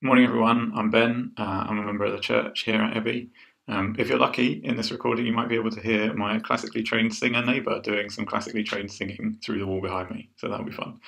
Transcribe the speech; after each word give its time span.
Morning, 0.00 0.26
everyone. 0.26 0.70
I'm 0.76 0.90
Ben. 0.90 1.32
Uh, 1.36 1.66
I'm 1.68 1.80
a 1.80 1.82
member 1.82 2.04
of 2.04 2.12
the 2.12 2.20
church 2.20 2.60
here 2.60 2.80
at 2.80 2.96
Abbey. 2.96 3.30
Um, 3.66 3.96
if 3.98 4.08
you're 4.08 4.16
lucky 4.16 4.60
in 4.62 4.76
this 4.76 4.92
recording, 4.92 5.26
you 5.26 5.32
might 5.32 5.48
be 5.48 5.56
able 5.56 5.72
to 5.72 5.80
hear 5.80 6.14
my 6.14 6.38
classically 6.38 6.84
trained 6.84 7.12
singer 7.12 7.44
neighbour 7.44 7.80
doing 7.80 8.08
some 8.08 8.24
classically 8.24 8.62
trained 8.62 8.92
singing 8.92 9.36
through 9.42 9.58
the 9.58 9.66
wall 9.66 9.80
behind 9.80 10.08
me, 10.12 10.30
so 10.36 10.46
that'll 10.46 10.64
be 10.64 10.70
fun. 10.70 11.00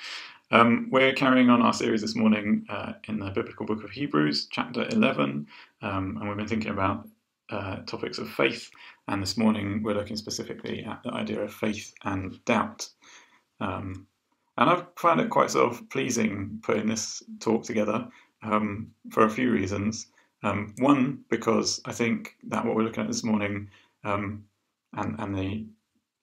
Um, 0.51 0.89
we're 0.91 1.13
carrying 1.13 1.49
on 1.49 1.61
our 1.61 1.71
series 1.71 2.01
this 2.01 2.17
morning 2.17 2.65
uh, 2.67 2.91
in 3.07 3.17
the 3.17 3.29
biblical 3.29 3.65
book 3.65 3.81
of 3.81 3.91
Hebrews, 3.91 4.49
chapter 4.51 4.85
11, 4.89 5.47
um, 5.81 6.17
and 6.19 6.27
we've 6.27 6.35
been 6.35 6.49
thinking 6.49 6.71
about 6.71 7.07
uh, 7.49 7.77
topics 7.83 8.17
of 8.17 8.29
faith, 8.29 8.69
and 9.07 9.21
this 9.21 9.37
morning 9.37 9.83
we're 9.83 9.95
looking 9.95 10.17
specifically 10.17 10.83
at 10.83 11.01
the 11.03 11.13
idea 11.13 11.39
of 11.39 11.53
faith 11.53 11.93
and 12.03 12.43
doubt. 12.43 12.89
Um, 13.61 14.05
and 14.57 14.69
I've 14.69 14.85
found 14.97 15.21
it 15.21 15.29
quite 15.29 15.51
sort 15.51 15.71
of 15.71 15.89
pleasing 15.89 16.59
putting 16.61 16.87
this 16.87 17.23
talk 17.39 17.63
together 17.63 18.09
um, 18.43 18.91
for 19.11 19.25
a 19.25 19.29
few 19.29 19.51
reasons. 19.51 20.07
Um, 20.43 20.73
one, 20.79 21.23
because 21.29 21.81
I 21.85 21.91
think 21.91 22.35
that 22.47 22.65
what 22.65 22.75
we're 22.75 22.83
looking 22.83 23.03
at 23.03 23.07
this 23.07 23.23
morning 23.23 23.69
um, 24.03 24.43
and, 24.93 25.19
and 25.19 25.37
the, 25.37 25.65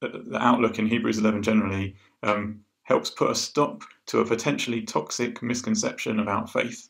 the 0.00 0.38
outlook 0.38 0.78
in 0.78 0.86
Hebrews 0.86 1.18
11 1.18 1.42
generally 1.42 1.94
um, 2.22 2.60
helps 2.82 3.10
put 3.10 3.30
a 3.30 3.34
stop 3.34 3.82
to 4.06 4.20
a 4.20 4.24
potentially 4.26 4.82
toxic 4.82 5.42
misconception 5.42 6.18
about 6.20 6.50
faith. 6.50 6.88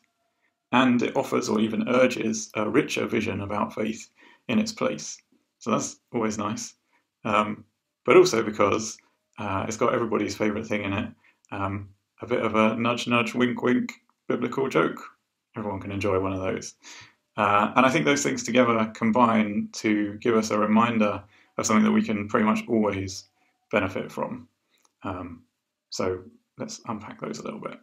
And 0.71 1.01
it 1.01 1.15
offers 1.15 1.49
or 1.49 1.59
even 1.59 1.89
urges 1.89 2.51
a 2.55 2.69
richer 2.69 3.05
vision 3.05 3.41
about 3.41 3.73
faith 3.73 4.09
in 4.47 4.59
its 4.59 4.71
place. 4.71 5.17
So 5.59 5.71
that's 5.71 5.97
always 6.13 6.37
nice. 6.37 6.73
Um, 7.25 7.65
but 8.05 8.17
also 8.17 8.41
because 8.41 8.97
uh, 9.37 9.65
it's 9.67 9.77
got 9.77 9.93
everybody's 9.93 10.35
favourite 10.35 10.65
thing 10.65 10.83
in 10.83 10.93
it 10.93 11.09
um, 11.51 11.89
a 12.21 12.27
bit 12.27 12.43
of 12.43 12.55
a 12.55 12.75
nudge, 12.75 13.07
nudge, 13.07 13.33
wink, 13.33 13.61
wink 13.61 13.93
biblical 14.27 14.67
joke 14.67 15.01
everyone 15.59 15.81
can 15.81 15.91
enjoy 15.91 16.19
one 16.19 16.33
of 16.33 16.41
those. 16.41 16.75
Uh, 17.37 17.71
and 17.75 17.85
I 17.85 17.89
think 17.89 18.05
those 18.05 18.23
things 18.23 18.43
together 18.43 18.91
combine 18.93 19.69
to 19.73 20.15
give 20.15 20.35
us 20.35 20.51
a 20.51 20.57
reminder 20.57 21.23
of 21.57 21.65
something 21.65 21.85
that 21.85 21.91
we 21.91 22.01
can 22.01 22.27
pretty 22.27 22.45
much 22.45 22.63
always 22.67 23.25
benefit 23.71 24.11
from. 24.11 24.47
Um, 25.03 25.43
so 25.89 26.23
let's 26.57 26.81
unpack 26.87 27.21
those 27.21 27.39
a 27.39 27.43
little 27.43 27.59
bit. 27.59 27.79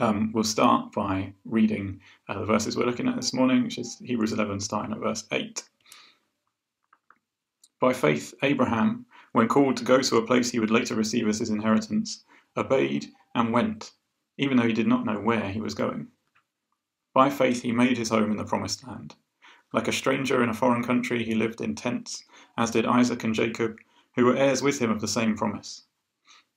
Um, 0.00 0.32
we'll 0.32 0.44
start 0.44 0.92
by 0.92 1.32
reading 1.44 2.00
uh, 2.28 2.40
the 2.40 2.46
verses 2.46 2.76
we're 2.76 2.86
looking 2.86 3.08
at 3.08 3.16
this 3.16 3.32
morning, 3.32 3.62
which 3.64 3.78
is 3.78 3.98
Hebrews 4.02 4.32
11, 4.32 4.60
starting 4.60 4.92
at 4.92 4.98
verse 4.98 5.24
8. 5.30 5.62
By 7.80 7.92
faith, 7.92 8.34
Abraham, 8.42 9.06
when 9.32 9.46
called 9.46 9.76
to 9.76 9.84
go 9.84 10.00
to 10.00 10.16
a 10.16 10.26
place 10.26 10.50
he 10.50 10.58
would 10.58 10.70
later 10.70 10.94
receive 10.94 11.28
as 11.28 11.38
his 11.38 11.50
inheritance, 11.50 12.24
obeyed 12.56 13.06
and 13.34 13.52
went, 13.52 13.92
even 14.38 14.56
though 14.56 14.66
he 14.66 14.72
did 14.72 14.86
not 14.86 15.04
know 15.04 15.20
where 15.20 15.48
he 15.50 15.60
was 15.60 15.74
going. 15.74 16.08
By 17.14 17.30
faith 17.30 17.62
he 17.62 17.70
made 17.70 17.96
his 17.96 18.08
home 18.08 18.32
in 18.32 18.36
the 18.36 18.44
promised 18.44 18.86
land. 18.86 19.14
Like 19.72 19.86
a 19.86 19.92
stranger 19.92 20.42
in 20.42 20.48
a 20.48 20.54
foreign 20.54 20.82
country, 20.82 21.24
he 21.24 21.34
lived 21.34 21.60
in 21.60 21.76
tents, 21.76 22.24
as 22.58 22.72
did 22.72 22.84
Isaac 22.84 23.22
and 23.22 23.34
Jacob, 23.34 23.78
who 24.16 24.24
were 24.24 24.36
heirs 24.36 24.62
with 24.62 24.80
him 24.80 24.90
of 24.90 25.00
the 25.00 25.08
same 25.08 25.36
promise. 25.36 25.84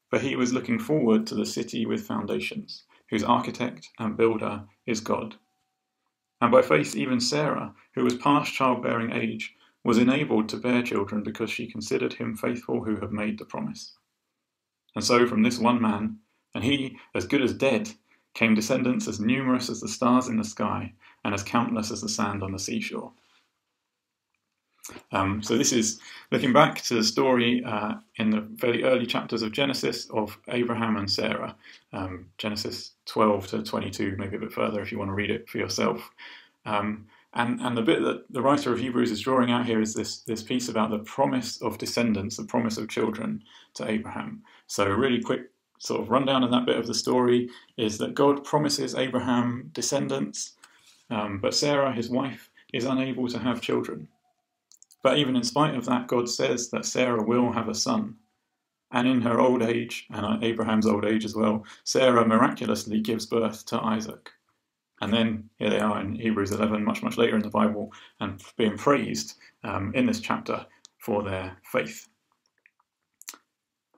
For 0.09 0.17
he 0.17 0.35
was 0.35 0.53
looking 0.53 0.80
forward 0.80 1.28
to 1.28 1.35
the 1.35 1.45
city 1.45 1.85
with 1.85 2.08
foundations, 2.08 2.85
whose 3.09 3.23
architect 3.23 3.89
and 4.00 4.17
builder 4.17 4.67
is 4.88 5.00
God. 5.00 5.35
And 6.41 6.52
by 6.52 6.63
faith, 6.63 6.95
even 6.95 7.19
Sarah, 7.19 7.75
who 7.94 8.03
was 8.03 8.16
past 8.16 8.53
childbearing 8.53 9.11
age, 9.11 9.55
was 9.83 9.97
enabled 9.97 10.50
to 10.50 10.58
bear 10.58 10.81
children 10.81 11.23
because 11.23 11.50
she 11.50 11.72
considered 11.72 12.13
him 12.13 12.35
faithful 12.35 12.83
who 12.83 12.97
had 12.97 13.11
made 13.11 13.38
the 13.38 13.45
promise. 13.45 13.95
And 14.95 15.03
so, 15.03 15.28
from 15.28 15.44
this 15.44 15.59
one 15.59 15.81
man, 15.81 16.19
and 16.53 16.63
he 16.63 16.97
as 17.13 17.25
good 17.25 17.41
as 17.41 17.53
dead, 17.53 17.91
came 18.38 18.54
descendants 18.54 19.08
as 19.08 19.20
numerous 19.20 19.68
as 19.68 19.82
the 19.82 19.88
stars 19.88 20.28
in 20.28 20.38
the 20.38 20.44
sky 20.44 20.94
and 21.26 21.34
as 21.34 21.42
countless 21.42 21.90
as 21.90 22.02
the 22.02 22.10
sand 22.10 22.44
on 22.44 22.52
the 22.52 22.60
seashore. 22.60 23.12
Um, 25.12 25.42
so 25.42 25.58
this 25.58 25.74
is 25.74 26.00
looking 26.31 26.53
back 26.53 26.81
to 26.84 26.94
the 26.94 27.03
story 27.03 27.64
uh, 27.66 27.96
in 28.18 28.30
the 28.30 28.42
very 28.42 28.84
early 28.84 29.08
chapters 29.08 29.42
of 29.42 29.52
Genesis 29.52 30.08
of 30.12 30.38
Abraham 30.50 30.97
and 30.97 31.09
Sarah, 31.09 31.56
um, 31.94 32.28
Genesis 32.38 32.92
12 33.08 33.47
to 33.47 33.64
22, 33.64 34.16
maybe 34.20 34.38
a 34.38 34.40
bit 34.40 34.53
further 34.53 34.81
if 34.81 34.92
you 34.92 35.00
want 35.00 35.09
to 35.09 35.16
read 35.16 35.31
it 35.31 35.50
for 35.50 35.58
yourself. 35.58 36.12
Um, 36.66 37.08
and, 37.34 37.59
and 37.59 37.76
the 37.76 37.81
bit 37.81 38.03
that 38.03 38.26
the 38.30 38.42
writer 38.44 38.72
of 38.72 38.80
Hebrews 38.80 39.09
is 39.09 39.22
drawing 39.22 39.52
out 39.52 39.66
here 39.66 39.81
is 39.81 39.96
this, 39.96 40.20
this 40.22 40.44
piece 40.44 40.70
about 40.70 40.92
the 40.92 41.00
promise 41.00 41.59
of 41.62 41.80
descendants, 41.80 42.38
the 42.38 42.44
promise 42.44 42.78
of 42.78 42.88
children 42.88 43.44
to 43.74 43.90
Abraham. 43.90 44.44
So, 44.68 44.86
a 44.86 44.96
really 44.96 45.22
quick 45.22 45.50
sort 45.80 46.02
of 46.02 46.10
rundown 46.10 46.44
in 46.44 46.52
that 46.52 46.66
bit 46.66 46.78
of 46.78 46.88
the 46.88 46.94
story 46.94 47.50
is 47.78 47.98
that 47.98 48.16
God 48.16 48.44
promises 48.44 48.96
Abraham 48.96 49.70
descendants, 49.74 50.54
um, 51.10 51.40
but 51.40 51.54
Sarah, 51.54 51.94
his 51.94 52.10
wife, 52.10 52.50
is 52.74 52.86
unable 52.86 53.28
to 53.30 53.40
have 53.40 53.62
children. 53.62 54.08
But 55.04 55.18
even 55.18 55.36
in 55.36 55.44
spite 55.44 55.76
of 55.76 55.86
that, 55.86 56.08
God 56.08 56.30
says 56.30 56.70
that 56.72 56.86
Sarah 56.86 57.24
will 57.24 57.52
have 57.52 57.70
a 57.70 57.76
son. 57.76 58.16
And 58.92 59.08
in 59.08 59.22
her 59.22 59.40
old 59.40 59.62
age, 59.62 60.08
and 60.10 60.44
Abraham's 60.44 60.88
old 60.88 61.06
age 61.06 61.26
as 61.26 61.36
well, 61.36 61.66
Sarah 61.84 62.26
miraculously 62.26 63.00
gives 63.00 63.26
birth 63.26 63.66
to 63.68 63.82
Isaac. 63.82 64.32
And 65.02 65.14
then 65.14 65.50
here 65.59 65.70
they 65.70 65.80
are 65.80 66.02
in 66.02 66.16
Hebrews 66.16 66.52
11, 66.52 66.84
much, 66.84 67.04
much 67.04 67.18
later 67.18 67.36
in 67.36 67.44
the 67.44 67.50
Bible, 67.50 67.92
and 68.20 68.42
being 68.58 68.78
praised 68.78 69.36
um, 69.64 69.92
in 69.94 70.06
this 70.06 70.20
chapter 70.20 70.66
for 70.98 71.24
their 71.24 71.58
faith. 71.64 72.08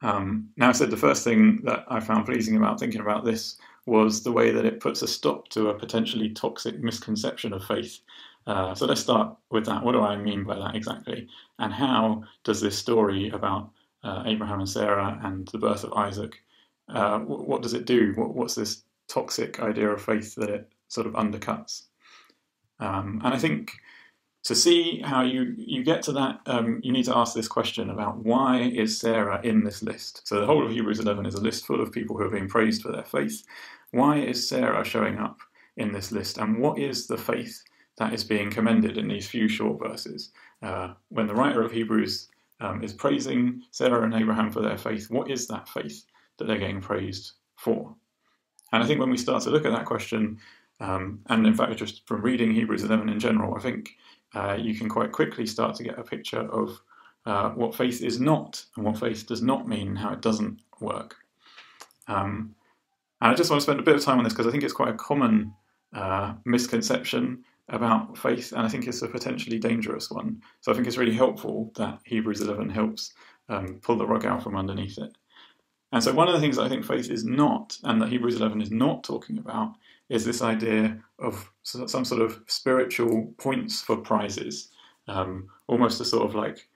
Um, 0.01 0.49
now, 0.57 0.69
I 0.69 0.71
said 0.71 0.91
the 0.91 0.97
first 0.97 1.23
thing 1.23 1.61
that 1.63 1.85
I 1.87 1.99
found 1.99 2.25
pleasing 2.25 2.55
about 2.55 2.79
thinking 2.79 3.01
about 3.01 3.25
this 3.25 3.57
was 3.85 4.23
the 4.23 4.31
way 4.31 4.51
that 4.51 4.65
it 4.65 4.79
puts 4.79 5.01
a 5.01 5.07
stop 5.07 5.49
to 5.49 5.69
a 5.69 5.77
potentially 5.77 6.29
toxic 6.29 6.79
misconception 6.79 7.53
of 7.53 7.63
faith. 7.65 7.99
Uh, 8.47 8.73
so 8.73 8.85
let's 8.85 9.01
start 9.01 9.35
with 9.49 9.65
that. 9.65 9.83
What 9.83 9.91
do 9.91 10.01
I 10.01 10.15
mean 10.15 10.43
by 10.43 10.55
that 10.55 10.75
exactly? 10.75 11.27
And 11.57 11.73
how 11.73 12.23
does 12.43 12.61
this 12.61 12.77
story 12.77 13.29
about 13.29 13.71
uh, 14.03 14.23
Abraham 14.25 14.59
and 14.59 14.69
Sarah 14.69 15.19
and 15.23 15.47
the 15.49 15.57
birth 15.57 15.83
of 15.83 15.93
Isaac, 15.93 16.41
uh, 16.87 17.19
what 17.19 17.61
does 17.61 17.73
it 17.73 17.85
do? 17.85 18.13
What, 18.15 18.33
what's 18.33 18.55
this 18.55 18.83
toxic 19.07 19.59
idea 19.59 19.89
of 19.89 20.01
faith 20.01 20.35
that 20.35 20.49
it 20.49 20.69
sort 20.87 21.07
of 21.07 21.13
undercuts? 21.13 21.83
Um, 22.79 23.21
and 23.23 23.33
I 23.33 23.37
think 23.37 23.73
to 24.43 24.55
see 24.55 25.01
how 25.01 25.21
you, 25.21 25.53
you 25.57 25.83
get 25.83 26.01
to 26.03 26.11
that, 26.13 26.39
um, 26.45 26.79
you 26.81 26.91
need 26.91 27.05
to 27.05 27.15
ask 27.15 27.33
this 27.33 27.47
question 27.47 27.89
about 27.89 28.17
why 28.17 28.61
is 28.61 28.97
Sarah 28.99 29.41
in 29.43 29.63
this 29.63 29.83
list? 29.83 30.27
So 30.27 30.39
the 30.39 30.45
whole 30.45 30.65
of 30.65 30.71
Hebrews 30.71 30.99
11 30.99 31.25
is 31.25 31.35
a 31.35 31.41
list 31.41 31.65
full 31.65 31.81
of 31.81 31.91
people 31.91 32.17
who 32.17 32.23
are 32.23 32.29
being 32.29 32.47
praised 32.47 32.81
for 32.81 32.91
their 32.91 33.03
faith. 33.03 33.43
Why 33.91 34.17
is 34.17 34.47
Sarah 34.47 34.85
showing 34.85 35.17
up 35.17 35.37
in 35.77 35.91
this 35.91 36.11
list? 36.11 36.37
And 36.37 36.59
what 36.59 36.79
is 36.79 37.07
the 37.07 37.17
faith 37.17 37.61
that 37.97 38.13
is 38.13 38.23
being 38.23 38.49
commended 38.49 38.97
in 38.97 39.09
these 39.09 39.27
few 39.27 39.49
short 39.49 39.79
verses? 39.79 40.31
Uh, 40.61 40.93
when 41.09 41.27
the 41.27 41.35
writer 41.35 41.61
of 41.61 41.71
Hebrews 41.71 42.29
um, 42.61 42.81
is 42.83 42.93
praising 42.93 43.61
Sarah 43.71 44.03
and 44.03 44.13
Abraham 44.13 44.51
for 44.51 44.61
their 44.61 44.77
faith, 44.77 45.09
what 45.09 45.29
is 45.29 45.47
that 45.47 45.67
faith 45.67 46.05
that 46.37 46.45
they're 46.45 46.57
getting 46.57 46.81
praised 46.81 47.33
for? 47.57 47.93
And 48.71 48.83
I 48.83 48.87
think 48.87 48.99
when 48.99 49.09
we 49.09 49.17
start 49.17 49.43
to 49.43 49.49
look 49.49 49.65
at 49.65 49.71
that 49.71 49.85
question, 49.85 50.39
um, 50.79 51.19
and 51.27 51.45
in 51.45 51.53
fact, 51.53 51.75
just 51.77 52.07
from 52.07 52.21
reading 52.21 52.53
Hebrews 52.53 52.83
11 52.83 53.09
in 53.09 53.19
general, 53.19 53.55
I 53.55 53.59
think 53.59 53.97
uh, 54.33 54.57
you 54.59 54.75
can 54.75 54.89
quite 54.89 55.11
quickly 55.11 55.45
start 55.45 55.75
to 55.75 55.83
get 55.83 55.99
a 55.99 56.03
picture 56.03 56.39
of 56.39 56.79
uh, 57.25 57.49
what 57.51 57.75
faith 57.75 58.01
is 58.01 58.19
not 58.19 58.63
and 58.75 58.85
what 58.85 58.99
faith 58.99 59.27
does 59.27 59.41
not 59.41 59.67
mean, 59.67 59.89
and 59.89 59.97
how 59.97 60.11
it 60.11 60.21
doesn't 60.21 60.61
work. 60.79 61.15
Um, 62.07 62.55
and 63.21 63.31
I 63.31 63.35
just 63.35 63.49
want 63.49 63.61
to 63.61 63.63
spend 63.63 63.79
a 63.79 63.83
bit 63.83 63.95
of 63.95 64.03
time 64.03 64.17
on 64.17 64.23
this 64.23 64.33
because 64.33 64.47
I 64.47 64.51
think 64.51 64.63
it's 64.63 64.73
quite 64.73 64.93
a 64.93 64.97
common 64.97 65.53
uh, 65.93 66.33
misconception 66.45 67.43
about 67.69 68.17
faith, 68.17 68.51
and 68.51 68.61
I 68.65 68.69
think 68.69 68.87
it's 68.87 69.01
a 69.01 69.07
potentially 69.07 69.59
dangerous 69.59 70.09
one. 70.09 70.41
So 70.61 70.71
I 70.71 70.75
think 70.75 70.87
it's 70.87 70.97
really 70.97 71.13
helpful 71.13 71.71
that 71.75 71.99
Hebrews 72.05 72.41
11 72.41 72.69
helps 72.69 73.13
um, 73.47 73.79
pull 73.81 73.97
the 73.97 74.07
rug 74.07 74.25
out 74.25 74.43
from 74.43 74.55
underneath 74.55 74.97
it. 74.97 75.15
And 75.91 76.03
so, 76.03 76.13
one 76.13 76.27
of 76.27 76.33
the 76.33 76.39
things 76.39 76.59
I 76.59 76.69
think 76.69 76.85
faith 76.85 77.09
is 77.09 77.25
not, 77.25 77.77
and 77.83 78.01
that 78.01 78.09
Hebrews 78.09 78.35
11 78.35 78.61
is 78.61 78.71
not 78.71 79.03
talking 79.03 79.37
about, 79.37 79.73
is 80.09 80.25
this 80.25 80.41
idea 80.41 80.99
of 81.19 81.51
some 81.63 82.05
sort 82.05 82.21
of 82.21 82.41
spiritual 82.47 83.33
points 83.37 83.81
for 83.81 83.97
prizes, 83.97 84.69
um, 85.07 85.47
almost 85.67 86.01
a 86.01 86.05
sort 86.05 86.27
of 86.27 86.35
like 86.35 86.67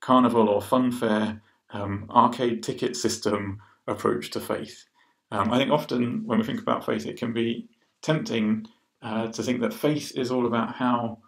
carnival 0.00 0.48
or 0.48 0.60
funfair 0.60 1.40
um, 1.70 2.06
arcade 2.10 2.62
ticket 2.62 2.96
system 2.96 3.60
approach 3.86 4.30
to 4.30 4.40
faith. 4.40 4.84
Um, 5.30 5.50
I 5.52 5.58
think 5.58 5.70
often 5.70 6.26
when 6.26 6.38
we 6.38 6.44
think 6.44 6.60
about 6.60 6.84
faith, 6.84 7.06
it 7.06 7.18
can 7.18 7.32
be 7.32 7.68
tempting 8.02 8.66
uh, 9.02 9.28
to 9.28 9.42
think 9.42 9.60
that 9.60 9.74
faith 9.74 10.12
is 10.16 10.30
all 10.30 10.46
about 10.46 10.74
how 10.74 11.18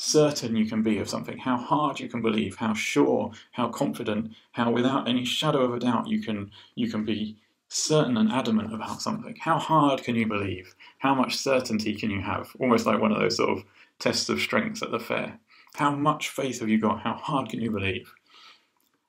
certain 0.00 0.54
you 0.54 0.64
can 0.64 0.80
be 0.80 0.98
of 0.98 1.08
something, 1.08 1.36
how 1.36 1.56
hard 1.56 1.98
you 1.98 2.08
can 2.08 2.22
believe, 2.22 2.54
how 2.54 2.72
sure, 2.72 3.32
how 3.50 3.68
confident, 3.68 4.32
how 4.52 4.70
without 4.70 5.08
any 5.08 5.24
shadow 5.24 5.62
of 5.62 5.74
a 5.74 5.80
doubt 5.80 6.06
you 6.06 6.22
can 6.22 6.50
you 6.76 6.88
can 6.88 7.04
be 7.04 7.36
certain 7.66 8.16
and 8.16 8.30
adamant 8.30 8.72
about 8.72 9.02
something. 9.02 9.34
How 9.40 9.58
hard 9.58 10.04
can 10.04 10.14
you 10.14 10.26
believe? 10.26 10.74
How 10.98 11.16
much 11.16 11.36
certainty 11.36 11.96
can 11.96 12.10
you 12.10 12.22
have? 12.22 12.48
Almost 12.60 12.86
like 12.86 13.00
one 13.00 13.10
of 13.10 13.18
those 13.18 13.36
sort 13.36 13.58
of 13.58 13.64
tests 13.98 14.28
of 14.28 14.40
strength 14.40 14.82
at 14.84 14.92
the 14.92 15.00
fair. 15.00 15.36
How 15.74 15.90
much 15.90 16.28
faith 16.28 16.60
have 16.60 16.68
you 16.68 16.78
got? 16.78 17.00
How 17.00 17.14
hard 17.14 17.48
can 17.50 17.60
you 17.60 17.72
believe? 17.72 18.14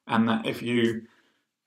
And 0.08 0.28
that 0.28 0.48
if 0.48 0.62
you 0.64 1.04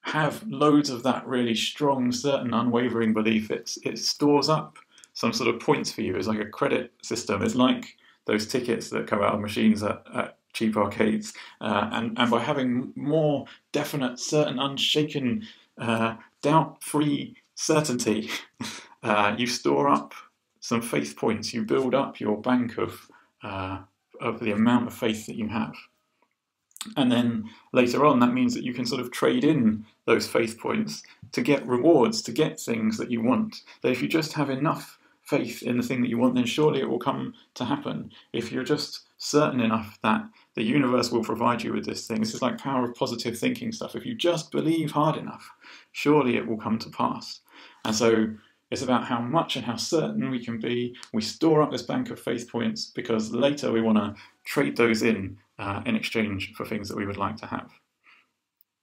have 0.01 0.45
loads 0.49 0.91
of 0.91 1.05
that 1.05 1.25
really 1.27 1.55
strong, 1.55 2.11
certain, 2.11 2.53
unwavering 2.53 3.15
belief, 3.15 3.53
it's, 3.53 3.79
it 3.85 3.99
stores 4.01 4.49
up 4.49 4.79
some 5.15 5.33
sort 5.33 5.55
of 5.55 5.61
points 5.61 5.93
for 5.93 6.03
you. 6.03 6.17
It's 6.17 6.27
like 6.27 6.41
a 6.41 6.47
credit 6.47 6.93
system. 7.03 7.41
It's 7.43 7.55
like 7.55 7.97
those 8.27 8.47
tickets 8.47 8.91
that 8.91 9.07
come 9.07 9.23
out 9.23 9.35
of 9.35 9.41
machines 9.41 9.83
at, 9.83 10.03
at 10.15 10.39
cheap 10.53 10.77
arcades. 10.77 11.33
Uh, 11.61 11.89
and, 11.93 12.19
and 12.19 12.31
by 12.31 12.41
having 12.41 12.93
more 12.95 13.47
definite, 13.73 14.19
certain, 14.19 14.59
unshaken, 14.59 15.47
uh, 15.79 16.17
doubt 16.43 16.83
free 16.83 17.37
certainty, 17.55 18.31
uh, 19.03 19.35
you 19.37 19.47
store 19.47 19.89
up 19.89 20.15
some 20.61 20.83
faith 20.83 21.17
points. 21.17 21.53
You 21.53 21.63
build 21.63 21.95
up 21.95 22.21
your 22.21 22.41
bank 22.41 22.79
of, 22.79 23.09
uh, 23.43 23.81
of 24.21 24.41
the 24.41 24.53
amount 24.53 24.87
of 24.87 24.95
faith 24.95 25.27
that 25.27 25.37
you 25.37 25.49
have. 25.49 25.75
And 26.97 27.11
then 27.13 27.49
later 27.73 28.05
on, 28.05 28.19
that 28.21 28.33
means 28.33 28.55
that 28.55 28.65
you 28.65 28.75
can 28.75 28.87
sort 28.87 29.01
of 29.01 29.13
trade 29.13 29.45
in 29.45 29.85
those 30.05 30.27
faith 30.27 30.59
points 30.59 31.03
to 31.31 31.41
get 31.41 31.67
rewards, 31.67 32.23
to 32.23 32.33
get 32.33 32.59
things 32.59 32.99
that 32.99 33.11
you 33.11 33.23
want. 33.23 33.63
That 33.83 33.93
if 33.93 34.03
you 34.03 34.09
just 34.09 34.33
have 34.33 34.51
enough 34.51 34.99
faith 35.33 35.63
in 35.63 35.77
the 35.77 35.83
thing 35.83 36.03
that 36.03 36.11
you 36.11 36.19
want, 36.19 36.35
then 36.35 36.47
surely 36.47 36.81
it 36.81 36.89
will 36.89 36.99
come 36.99 37.35
to 37.55 37.65
happen. 37.65 38.11
If 38.33 38.53
you're 38.53 38.65
just 38.65 39.07
certain 39.17 39.61
enough 39.61 39.99
that 40.03 40.23
the 40.55 40.63
universe 40.63 41.11
will 41.11 41.23
provide 41.23 41.63
you 41.63 41.73
with 41.73 41.87
this 41.87 42.07
thing, 42.07 42.21
this 42.21 42.35
is 42.35 42.43
like 42.43 42.59
power 42.59 42.85
of 42.85 42.95
positive 42.95 43.39
thinking 43.39 43.73
stuff. 43.73 43.97
If 43.97 44.05
you 44.05 44.15
just 44.15 44.51
believe 44.51 44.91
hard 44.91 45.17
enough, 45.17 45.49
surely 45.93 46.37
it 46.37 46.47
will 46.47 46.59
come 46.59 46.79
to 46.81 46.91
pass. 46.91 47.41
And 47.85 47.95
so 47.95 48.27
it's 48.71 48.83
about 48.83 49.05
how 49.05 49.21
much 49.21 49.57
and 49.57 49.65
how 49.65 49.77
certain 49.77 50.31
we 50.31 50.45
can 50.45 50.59
be. 50.59 50.95
We 51.13 51.23
store 51.23 51.63
up 51.63 51.71
this 51.71 51.83
bank 51.83 52.11
of 52.11 52.21
faith 52.21 52.51
points 52.51 52.87
because 52.87 53.33
later 53.33 53.71
we 53.71 53.83
want 53.83 53.99
to 53.99 54.15
trade 54.45 54.77
those 54.77 55.03
in 55.03 55.39
uh, 55.59 55.83
in 55.87 55.95
exchange 55.95 56.53
for 56.57 56.65
things 56.67 56.89
that 56.89 56.97
we 56.97 57.07
would 57.07 57.19
like 57.19 57.37
to 57.37 57.47
have. 57.47 57.71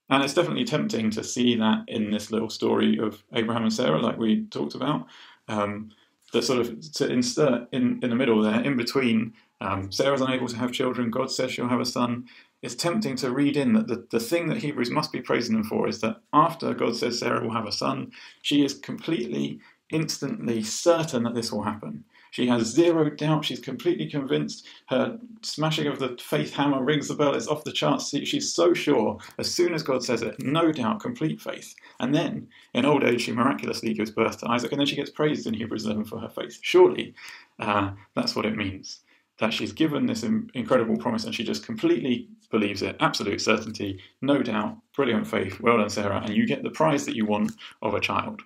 And 0.09 0.23
it's 0.23 0.33
definitely 0.33 0.63
tempting 0.63 1.11
to 1.11 1.23
see 1.23 1.55
that 1.55 1.83
in 1.87 2.11
this 2.11 2.31
little 2.31 2.49
story 2.49 2.97
of 2.97 3.23
Abraham 3.33 3.63
and 3.63 3.73
Sarah, 3.73 4.01
like 4.01 4.17
we 4.17 4.45
talked 4.45 4.75
about. 4.75 5.07
Um, 5.47 5.91
that 6.33 6.43
sort 6.43 6.59
of 6.59 6.91
to 6.93 7.09
insert 7.09 7.67
in, 7.71 7.99
in 8.03 8.09
the 8.09 8.15
middle 8.15 8.41
there, 8.41 8.61
in 8.61 8.77
between, 8.77 9.33
um, 9.61 9.91
Sarah's 9.91 10.21
unable 10.21 10.47
to 10.47 10.57
have 10.57 10.71
children, 10.71 11.11
God 11.11 11.31
says 11.31 11.51
she'll 11.51 11.67
have 11.67 11.81
a 11.81 11.85
son. 11.85 12.25
It's 12.61 12.75
tempting 12.75 13.15
to 13.17 13.31
read 13.31 13.57
in 13.57 13.73
that 13.73 13.87
the, 13.87 14.07
the 14.11 14.19
thing 14.19 14.47
that 14.47 14.57
Hebrews 14.57 14.91
must 14.91 15.11
be 15.11 15.21
praising 15.21 15.55
them 15.55 15.63
for 15.63 15.87
is 15.87 16.01
that 16.01 16.21
after 16.33 16.73
God 16.73 16.95
says 16.95 17.19
Sarah 17.19 17.41
will 17.41 17.53
have 17.53 17.67
a 17.67 17.71
son, 17.71 18.11
she 18.41 18.63
is 18.63 18.73
completely, 18.73 19.59
instantly 19.91 20.63
certain 20.63 21.23
that 21.23 21.35
this 21.35 21.51
will 21.51 21.63
happen. 21.63 22.03
She 22.31 22.47
has 22.47 22.67
zero 22.67 23.09
doubt. 23.09 23.45
She's 23.45 23.59
completely 23.59 24.09
convinced. 24.09 24.65
Her 24.87 25.19
smashing 25.41 25.87
of 25.87 25.99
the 25.99 26.17
faith 26.21 26.53
hammer 26.53 26.83
rings 26.83 27.07
the 27.07 27.15
bell. 27.15 27.35
It's 27.35 27.47
off 27.47 27.63
the 27.63 27.71
charts. 27.71 28.09
She's 28.09 28.53
so 28.53 28.73
sure. 28.73 29.17
As 29.37 29.53
soon 29.53 29.73
as 29.73 29.83
God 29.83 30.03
says 30.03 30.21
it, 30.21 30.35
no 30.39 30.71
doubt, 30.71 31.01
complete 31.01 31.41
faith. 31.41 31.75
And 31.99 32.13
then, 32.13 32.47
in 32.73 32.85
old 32.85 33.03
age, 33.03 33.21
she 33.21 33.31
miraculously 33.31 33.93
gives 33.93 34.11
birth 34.11 34.39
to 34.39 34.49
Isaac, 34.49 34.71
and 34.71 34.79
then 34.79 34.87
she 34.87 34.95
gets 34.95 35.09
praised 35.11 35.47
in 35.47 35.53
Hebrews 35.53 35.85
11 35.85 36.05
for 36.05 36.19
her 36.19 36.29
faith. 36.29 36.59
Surely, 36.61 37.13
uh, 37.59 37.91
that's 38.15 38.35
what 38.35 38.45
it 38.45 38.55
means. 38.55 39.01
That 39.39 39.53
she's 39.53 39.71
given 39.71 40.05
this 40.05 40.23
incredible 40.23 40.97
promise 40.97 41.23
and 41.23 41.33
she 41.33 41.43
just 41.45 41.65
completely 41.65 42.27
believes 42.51 42.81
it, 42.81 42.97
absolute 42.99 43.41
certainty, 43.41 43.99
no 44.21 44.43
doubt, 44.43 44.77
brilliant 44.95 45.27
faith, 45.27 45.59
well 45.61 45.77
done, 45.77 45.89
Sarah, 45.89 46.21
and 46.23 46.35
you 46.35 46.45
get 46.45 46.63
the 46.63 46.69
prize 46.69 47.05
that 47.05 47.15
you 47.15 47.25
want 47.25 47.53
of 47.81 47.93
a 47.93 47.99
child. 47.99 48.41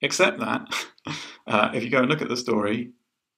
Except 0.00 0.40
that, 0.40 0.66
uh, 1.46 1.70
if 1.74 1.82
you 1.82 1.90
go 1.90 2.00
and 2.00 2.08
look 2.08 2.22
at 2.22 2.28
the 2.28 2.36
story, 2.36 2.92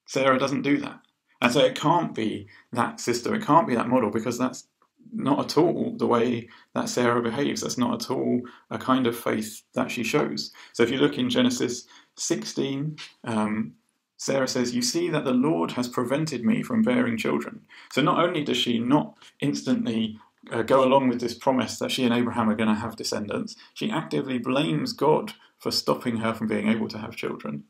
Sarah 0.05 0.39
doesn't 0.39 0.61
do 0.61 0.77
that. 0.77 0.99
And 1.41 1.51
so 1.51 1.59
it 1.59 1.75
can't 1.75 2.15
be 2.15 2.47
that 2.71 2.99
system, 2.99 3.33
it 3.35 3.45
can't 3.45 3.67
be 3.67 3.75
that 3.75 3.89
model, 3.89 4.09
because 4.09 4.37
that's 4.37 4.67
not 5.13 5.39
at 5.39 5.57
all 5.57 5.95
the 5.97 6.07
way 6.07 6.49
that 6.73 6.89
Sarah 6.89 7.21
behaves. 7.21 7.61
That's 7.61 7.77
not 7.77 8.01
at 8.01 8.11
all 8.11 8.41
a 8.69 8.77
kind 8.77 9.07
of 9.07 9.17
faith 9.17 9.63
that 9.73 9.91
she 9.91 10.03
shows. 10.03 10.51
So 10.73 10.83
if 10.83 10.89
you 10.89 10.97
look 10.97 11.17
in 11.17 11.29
Genesis 11.29 11.85
16, 12.15 12.97
um, 13.23 13.73
Sarah 14.17 14.47
says, 14.47 14.75
You 14.75 14.81
see 14.81 15.09
that 15.09 15.25
the 15.25 15.31
Lord 15.31 15.71
has 15.71 15.87
prevented 15.87 16.43
me 16.43 16.63
from 16.63 16.81
bearing 16.81 17.17
children. 17.17 17.61
So 17.91 18.01
not 18.01 18.23
only 18.23 18.43
does 18.43 18.57
she 18.57 18.79
not 18.79 19.17
instantly 19.39 20.19
uh, 20.51 20.63
go 20.63 20.83
along 20.83 21.09
with 21.09 21.19
this 21.19 21.35
promise 21.35 21.77
that 21.79 21.91
she 21.91 22.03
and 22.03 22.13
Abraham 22.13 22.49
are 22.49 22.55
going 22.55 22.73
to 22.73 22.75
have 22.75 22.95
descendants, 22.95 23.55
she 23.73 23.91
actively 23.91 24.39
blames 24.39 24.93
God 24.93 25.33
for 25.59 25.71
stopping 25.71 26.17
her 26.17 26.33
from 26.33 26.47
being 26.47 26.67
able 26.67 26.87
to 26.89 26.97
have 26.97 27.15
children. 27.15 27.63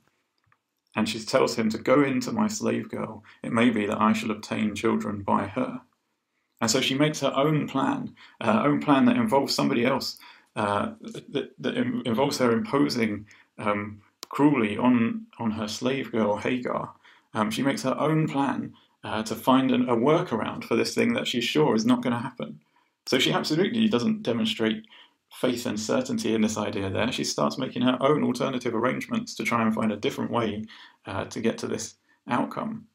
And 0.97 1.07
she 1.07 1.19
tells 1.19 1.55
him 1.55 1.69
to 1.69 1.77
go 1.77 2.03
into 2.03 2.31
my 2.31 2.47
slave 2.47 2.89
girl. 2.89 3.23
It 3.43 3.53
may 3.53 3.69
be 3.69 3.85
that 3.85 4.01
I 4.01 4.13
shall 4.13 4.31
obtain 4.31 4.73
children 4.73 5.21
by 5.21 5.45
her. 5.45 5.81
And 6.59 6.71
so 6.71 6.81
she 6.81 6.95
makes 6.95 7.19
her 7.19 7.31
own 7.35 7.67
plan, 7.67 8.15
her 8.41 8.63
own 8.65 8.81
plan 8.81 9.05
that 9.05 9.15
involves 9.15 9.53
somebody 9.53 9.85
else, 9.85 10.17
uh, 10.55 10.93
that, 11.29 11.51
that, 11.59 11.77
involves 11.77 12.39
her 12.39 12.51
imposing 12.51 13.27
um, 13.59 14.01
cruelly 14.29 14.75
on, 14.75 15.27
on 15.37 15.51
her 15.51 15.67
slave 15.67 16.11
girl 16.11 16.37
Hagar. 16.37 16.93
Um, 17.35 17.51
she 17.51 17.61
makes 17.61 17.83
her 17.83 17.95
own 17.99 18.27
plan 18.27 18.73
uh, 19.03 19.21
to 19.21 19.35
find 19.35 19.69
an, 19.69 19.87
a 19.87 19.95
workaround 19.95 20.63
for 20.63 20.75
this 20.75 20.95
thing 20.95 21.13
that 21.13 21.27
she's 21.27 21.43
sure 21.43 21.75
is 21.75 21.85
not 21.85 22.01
going 22.01 22.13
to 22.13 22.19
happen. 22.19 22.59
So 23.05 23.19
she 23.19 23.31
absolutely 23.31 23.87
doesn't 23.87 24.23
demonstrate 24.23 24.83
faith 25.33 25.65
and 25.65 25.79
certainty 25.79 26.33
in 26.33 26.41
this 26.41 26.57
idea 26.57 26.89
there. 26.89 27.11
She 27.11 27.23
starts 27.23 27.57
making 27.57 27.83
her 27.83 27.97
own 28.01 28.23
alternative 28.23 28.73
arrangements 28.73 29.35
to 29.35 29.43
try 29.43 29.61
and 29.61 29.73
find 29.73 29.91
a 29.91 29.97
different 29.97 30.31
way 30.31 30.65
uh, 31.05 31.25
to 31.25 31.41
get 31.41 31.57
to 31.59 31.67
this 31.67 31.95
outcome. 32.27 32.87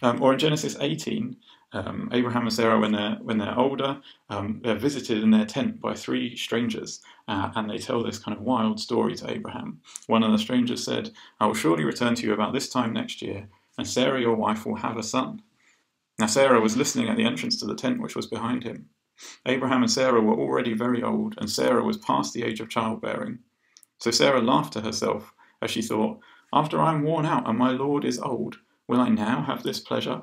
Um, 0.00 0.22
or 0.22 0.32
in 0.32 0.38
Genesis 0.38 0.76
18, 0.80 1.36
um, 1.74 2.08
Abraham 2.12 2.42
and 2.42 2.52
Sarah, 2.52 2.78
when 2.78 2.92
they're 2.92 3.18
when 3.22 3.38
they're 3.38 3.58
older, 3.58 4.00
um, 4.28 4.60
they're 4.62 4.74
visited 4.74 5.22
in 5.22 5.30
their 5.30 5.46
tent 5.46 5.80
by 5.80 5.94
three 5.94 6.36
strangers, 6.36 7.00
uh, 7.28 7.50
and 7.54 7.68
they 7.68 7.78
tell 7.78 8.02
this 8.02 8.18
kind 8.18 8.36
of 8.36 8.42
wild 8.42 8.78
story 8.78 9.14
to 9.16 9.30
Abraham. 9.30 9.80
One 10.06 10.22
of 10.22 10.32
the 10.32 10.38
strangers 10.38 10.84
said, 10.84 11.10
"I 11.40 11.46
will 11.46 11.54
surely 11.54 11.84
return 11.84 12.14
to 12.16 12.26
you 12.26 12.32
about 12.34 12.52
this 12.52 12.68
time 12.68 12.92
next 12.92 13.22
year, 13.22 13.48
and 13.78 13.86
Sarah, 13.86 14.20
your 14.20 14.36
wife, 14.36 14.66
will 14.66 14.76
have 14.76 14.98
a 14.98 15.02
son." 15.02 15.42
Now 16.18 16.26
Sarah 16.26 16.60
was 16.60 16.76
listening 16.76 17.08
at 17.08 17.16
the 17.16 17.24
entrance 17.24 17.58
to 17.60 17.66
the 17.66 17.74
tent 17.74 18.00
which 18.00 18.16
was 18.16 18.26
behind 18.26 18.64
him. 18.64 18.90
Abraham 19.46 19.82
and 19.82 19.90
Sarah 19.90 20.20
were 20.20 20.38
already 20.38 20.74
very 20.74 21.02
old, 21.02 21.34
and 21.38 21.50
Sarah 21.50 21.84
was 21.84 21.96
past 21.98 22.32
the 22.32 22.42
age 22.42 22.60
of 22.60 22.68
childbearing. 22.68 23.38
So 23.98 24.10
Sarah 24.10 24.42
laughed 24.42 24.72
to 24.74 24.80
herself 24.80 25.32
as 25.60 25.70
she 25.70 25.82
thought, 25.82 26.18
After 26.52 26.80
I 26.80 26.92
am 26.92 27.02
worn 27.02 27.26
out 27.26 27.48
and 27.48 27.58
my 27.58 27.70
Lord 27.70 28.04
is 28.04 28.18
old, 28.18 28.56
will 28.88 29.00
I 29.00 29.08
now 29.08 29.42
have 29.42 29.62
this 29.62 29.80
pleasure? 29.80 30.22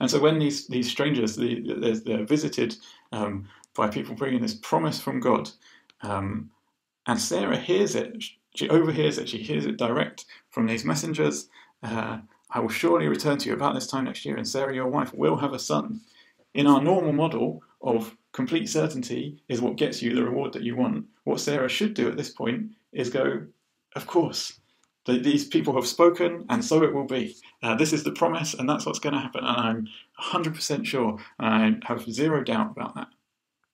And 0.00 0.10
so 0.10 0.18
when 0.18 0.38
these, 0.38 0.66
these 0.66 0.90
strangers, 0.90 1.36
they're, 1.36 1.96
they're 1.96 2.24
visited 2.24 2.76
um, 3.12 3.48
by 3.74 3.88
people 3.88 4.14
bringing 4.14 4.40
this 4.40 4.54
promise 4.54 5.00
from 5.00 5.20
God, 5.20 5.50
um, 6.02 6.50
and 7.06 7.18
Sarah 7.18 7.56
hears 7.56 7.94
it, 7.94 8.22
she 8.54 8.68
overhears 8.68 9.18
it, 9.18 9.28
she 9.28 9.38
hears 9.38 9.66
it 9.66 9.76
direct 9.76 10.24
from 10.50 10.66
these 10.66 10.84
messengers. 10.84 11.48
Uh, 11.82 12.18
I 12.50 12.60
will 12.60 12.68
surely 12.68 13.08
return 13.08 13.38
to 13.38 13.48
you 13.48 13.54
about 13.54 13.74
this 13.74 13.86
time 13.86 14.04
next 14.04 14.24
year, 14.24 14.36
and 14.36 14.46
Sarah, 14.46 14.74
your 14.74 14.88
wife, 14.88 15.14
will 15.14 15.36
have 15.36 15.52
a 15.52 15.58
son. 15.58 16.00
In 16.54 16.66
our 16.66 16.82
normal 16.82 17.12
model 17.12 17.62
of 17.80 18.16
complete 18.32 18.68
certainty 18.68 19.42
is 19.48 19.60
what 19.60 19.76
gets 19.76 20.02
you 20.02 20.14
the 20.14 20.24
reward 20.24 20.52
that 20.52 20.62
you 20.62 20.76
want. 20.76 21.06
What 21.24 21.40
Sarah 21.40 21.68
should 21.68 21.94
do 21.94 22.08
at 22.08 22.16
this 22.16 22.30
point 22.30 22.72
is 22.92 23.10
go, 23.10 23.46
Of 23.94 24.06
course, 24.06 24.60
these 25.06 25.46
people 25.46 25.74
have 25.74 25.86
spoken, 25.86 26.44
and 26.48 26.64
so 26.64 26.82
it 26.82 26.94
will 26.94 27.06
be. 27.06 27.34
Uh, 27.62 27.74
this 27.74 27.92
is 27.92 28.04
the 28.04 28.12
promise, 28.12 28.54
and 28.54 28.68
that's 28.68 28.86
what's 28.86 28.98
going 28.98 29.14
to 29.14 29.20
happen. 29.20 29.44
And 29.44 29.56
I'm 29.56 29.88
100% 30.20 30.84
sure, 30.84 31.18
and 31.38 31.82
I 31.84 31.88
have 31.88 32.10
zero 32.10 32.44
doubt 32.44 32.72
about 32.72 32.94
that. 32.94 33.08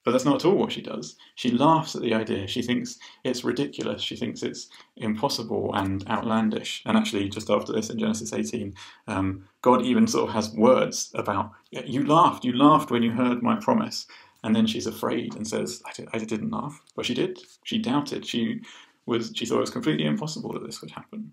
But 0.07 0.13
that's 0.13 0.25
not 0.25 0.37
at 0.37 0.45
all 0.45 0.55
what 0.55 0.71
she 0.71 0.83
does. 0.83 1.17
She 1.35 1.51
laughs 1.51 1.97
at 1.97 2.03
the 2.03 2.15
idea. 2.15 2.47
She 2.47 2.63
thinks 2.63 2.97
it's 3.25 3.43
ridiculous. 3.43 4.01
She 4.01 4.15
thinks 4.15 4.45
it's 4.45 4.69
impossible 4.97 5.75
and 5.75 6.09
outlandish. 6.09 6.85
And 6.87 6.97
actually, 6.97 7.29
just 7.29 7.51
after 7.51 7.73
this 7.73 7.91
in 7.91 7.99
Genesis 7.99 8.33
18, 8.33 8.73
um, 9.09 9.49
God 9.63 9.83
even 9.83 10.07
sort 10.07 10.29
of 10.29 10.35
has 10.37 10.55
words 10.55 11.11
about, 11.17 11.51
you 11.73 12.07
laughed, 12.07 12.45
you 12.45 12.53
laughed 12.53 12.93
when 12.93 13.03
you 13.03 13.11
heard 13.11 13.43
my 13.43 13.57
promise. 13.57 14.07
And 14.45 14.55
then 14.55 14.69
she's 14.69 14.87
afraid 14.87 15.35
and 15.35 15.45
says, 15.45 15.83
I, 15.85 15.93
did, 15.93 16.09
I 16.13 16.19
didn't 16.19 16.53
laugh. 16.53 16.81
But 16.95 17.05
she 17.05 17.15
did. 17.15 17.41
She 17.65 17.79
doubted. 17.79 18.25
She 18.25 18.61
was 19.07 19.33
she 19.35 19.45
thought 19.45 19.57
it 19.57 19.61
was 19.63 19.71
completely 19.71 20.07
impossible 20.07 20.53
that 20.53 20.65
this 20.65 20.81
would 20.83 20.93
happen. 20.93 21.33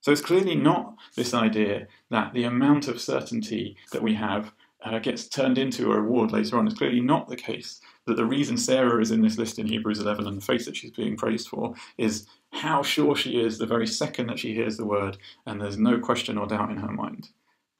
So 0.00 0.12
it's 0.12 0.20
clearly 0.20 0.54
not 0.54 0.94
this 1.16 1.34
idea 1.34 1.88
that 2.10 2.34
the 2.34 2.44
amount 2.44 2.86
of 2.86 3.00
certainty 3.00 3.76
that 3.90 4.02
we 4.02 4.14
have 4.14 4.52
uh, 4.82 4.98
gets 4.98 5.28
turned 5.28 5.58
into 5.58 5.92
a 5.92 6.00
reward 6.00 6.32
later 6.32 6.58
on. 6.58 6.66
It's 6.66 6.78
clearly 6.78 7.00
not 7.00 7.28
the 7.28 7.36
case 7.36 7.80
that 8.06 8.16
the 8.16 8.24
reason 8.24 8.56
Sarah 8.56 9.00
is 9.00 9.10
in 9.10 9.22
this 9.22 9.38
list 9.38 9.58
in 9.58 9.66
Hebrews 9.66 10.00
11 10.00 10.26
and 10.26 10.36
the 10.36 10.44
faith 10.44 10.64
that 10.64 10.76
she's 10.76 10.90
being 10.90 11.16
praised 11.16 11.48
for 11.48 11.74
is 11.98 12.26
how 12.52 12.82
sure 12.82 13.14
she 13.14 13.40
is 13.40 13.58
the 13.58 13.66
very 13.66 13.86
second 13.86 14.26
that 14.28 14.38
she 14.38 14.54
hears 14.54 14.76
the 14.76 14.86
word 14.86 15.18
and 15.46 15.60
there's 15.60 15.78
no 15.78 15.98
question 15.98 16.38
or 16.38 16.46
doubt 16.46 16.70
in 16.70 16.78
her 16.78 16.90
mind. 16.90 17.28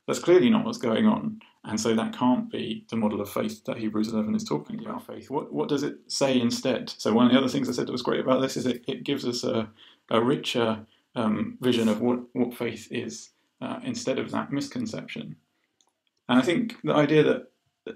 That's 0.07 0.19
clearly 0.19 0.51
not 0.51 0.65
what's 0.65 0.79
going 0.79 1.07
on. 1.07 1.41
And 1.65 1.79
so 1.79 1.95
that 1.95 2.17
can't 2.17 2.51
be 2.51 2.85
the 2.89 2.97
model 2.97 3.21
of 3.21 3.31
faith 3.31 3.65
that 3.65 3.77
Hebrews 3.77 4.09
11 4.09 4.35
is 4.35 4.45
talking 4.45 4.81
about. 4.81 5.07
Faith. 5.07 5.31
What, 5.31 5.53
what 5.53 5.69
does 5.69 5.83
it 5.83 5.99
say 6.07 6.41
instead? 6.41 6.89
So, 6.89 7.13
one 7.13 7.27
of 7.27 7.33
the 7.33 7.39
other 7.39 7.49
things 7.49 7.69
I 7.69 7.73
said 7.73 7.87
that 7.87 7.93
was 7.93 8.03
great 8.03 8.21
about 8.21 8.41
this 8.41 8.57
is 8.57 8.67
it, 8.67 8.83
it 8.89 9.05
gives 9.05 9.27
us 9.27 9.45
a, 9.45 9.69
a 10.11 10.23
richer 10.23 10.87
um, 11.15 11.59
vision 11.61 11.89
of 11.89 12.01
what, 12.01 12.21
what 12.33 12.55
faith 12.55 12.89
is 12.91 13.31
uh, 13.61 13.81
instead 13.85 14.19
of 14.19 14.31
that 14.31 14.51
misconception. 14.51 15.37
And 16.31 16.39
I 16.39 16.43
think 16.43 16.77
the 16.85 16.95
idea 16.95 17.25
that 17.25 17.49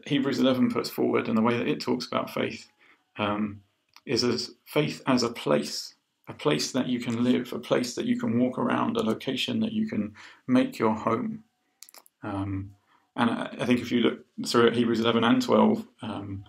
Hebrews 0.07 0.41
11 0.41 0.73
puts 0.73 0.91
forward 0.91 1.29
and 1.29 1.39
the 1.39 1.43
way 1.43 1.57
that 1.57 1.69
it 1.69 1.81
talks 1.81 2.05
about 2.05 2.29
faith 2.29 2.69
um, 3.17 3.61
is 4.07 4.25
as 4.25 4.51
faith 4.67 5.03
as 5.07 5.23
a 5.23 5.31
place 5.31 5.95
a 6.27 6.33
place 6.33 6.73
that 6.73 6.87
you 6.87 6.99
can 7.01 7.23
live, 7.23 7.53
a 7.53 7.59
place 7.59 7.95
that 7.95 8.07
you 8.07 8.19
can 8.19 8.39
walk 8.39 8.59
around, 8.59 8.97
a 8.97 9.03
location 9.03 9.61
that 9.61 9.73
you 9.73 9.87
can 9.87 10.15
make 10.47 10.79
your 10.79 10.95
home. 10.95 11.45
Um, 12.23 12.71
and 13.15 13.31
I 13.31 13.67
think 13.67 13.81
if 13.81 13.93
you 13.93 14.01
look 14.01 14.25
through 14.47 14.71
Hebrews 14.71 15.01
11 15.01 15.23
and 15.23 15.43
12, 15.43 15.87
um, 16.01 16.45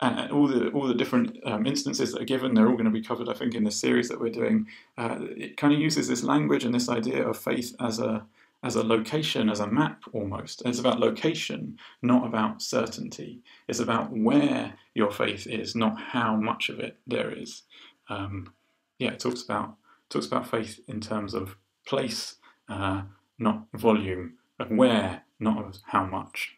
and 0.00 0.30
all 0.30 0.46
the 0.46 0.68
all 0.68 0.86
the 0.86 0.94
different 0.94 1.38
um, 1.44 1.66
instances 1.66 2.12
that 2.12 2.22
are 2.22 2.26
given, 2.26 2.54
they're 2.54 2.68
all 2.68 2.74
going 2.74 2.84
to 2.84 2.90
be 2.90 3.02
covered, 3.02 3.30
I 3.30 3.32
think, 3.32 3.54
in 3.54 3.64
this 3.64 3.80
series 3.80 4.08
that 4.10 4.20
we're 4.20 4.28
doing. 4.28 4.68
Uh, 4.98 5.16
it 5.20 5.56
kind 5.56 5.72
of 5.72 5.80
uses 5.80 6.06
this 6.06 6.22
language 6.22 6.64
and 6.64 6.74
this 6.74 6.90
idea 6.90 7.26
of 7.26 7.36
faith 7.36 7.74
as 7.80 7.98
a 7.98 8.26
as 8.62 8.76
a 8.76 8.82
location, 8.82 9.48
as 9.48 9.60
a 9.60 9.66
map 9.66 10.02
almost. 10.12 10.62
it's 10.66 10.80
about 10.80 10.98
location, 10.98 11.78
not 12.02 12.26
about 12.26 12.60
certainty. 12.60 13.40
It's 13.68 13.78
about 13.78 14.10
where 14.10 14.74
your 14.94 15.10
faith 15.12 15.46
is, 15.46 15.76
not 15.76 16.00
how 16.00 16.36
much 16.36 16.68
of 16.68 16.80
it 16.80 16.98
there 17.06 17.30
is. 17.30 17.62
Um, 18.08 18.52
yeah, 18.98 19.12
it 19.12 19.20
talks 19.20 19.42
about 19.42 19.76
talks 20.08 20.26
about 20.26 20.48
faith 20.48 20.80
in 20.88 21.00
terms 21.00 21.34
of 21.34 21.56
place, 21.86 22.36
uh, 22.68 23.02
not 23.38 23.64
volume, 23.74 24.34
of 24.58 24.70
where, 24.70 25.22
not 25.38 25.64
of 25.64 25.76
how 25.86 26.04
much. 26.04 26.56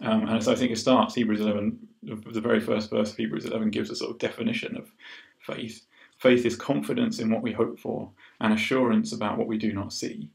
Um, 0.00 0.28
and 0.28 0.42
so 0.42 0.52
I 0.52 0.56
think 0.56 0.72
it 0.72 0.78
starts 0.78 1.14
Hebrews 1.14 1.40
11. 1.40 1.78
The 2.02 2.40
very 2.40 2.60
first 2.60 2.90
verse 2.90 3.12
of 3.12 3.16
Hebrews 3.16 3.44
11 3.44 3.70
gives 3.70 3.90
a 3.90 3.96
sort 3.96 4.10
of 4.10 4.18
definition 4.18 4.76
of 4.76 4.90
faith. 5.40 5.86
Faith 6.18 6.46
is 6.46 6.56
confidence 6.56 7.18
in 7.18 7.30
what 7.30 7.42
we 7.42 7.52
hope 7.52 7.78
for 7.78 8.10
and 8.40 8.52
assurance 8.52 9.12
about 9.12 9.38
what 9.38 9.46
we 9.46 9.58
do 9.58 9.72
not 9.72 9.92
see. 9.92 10.30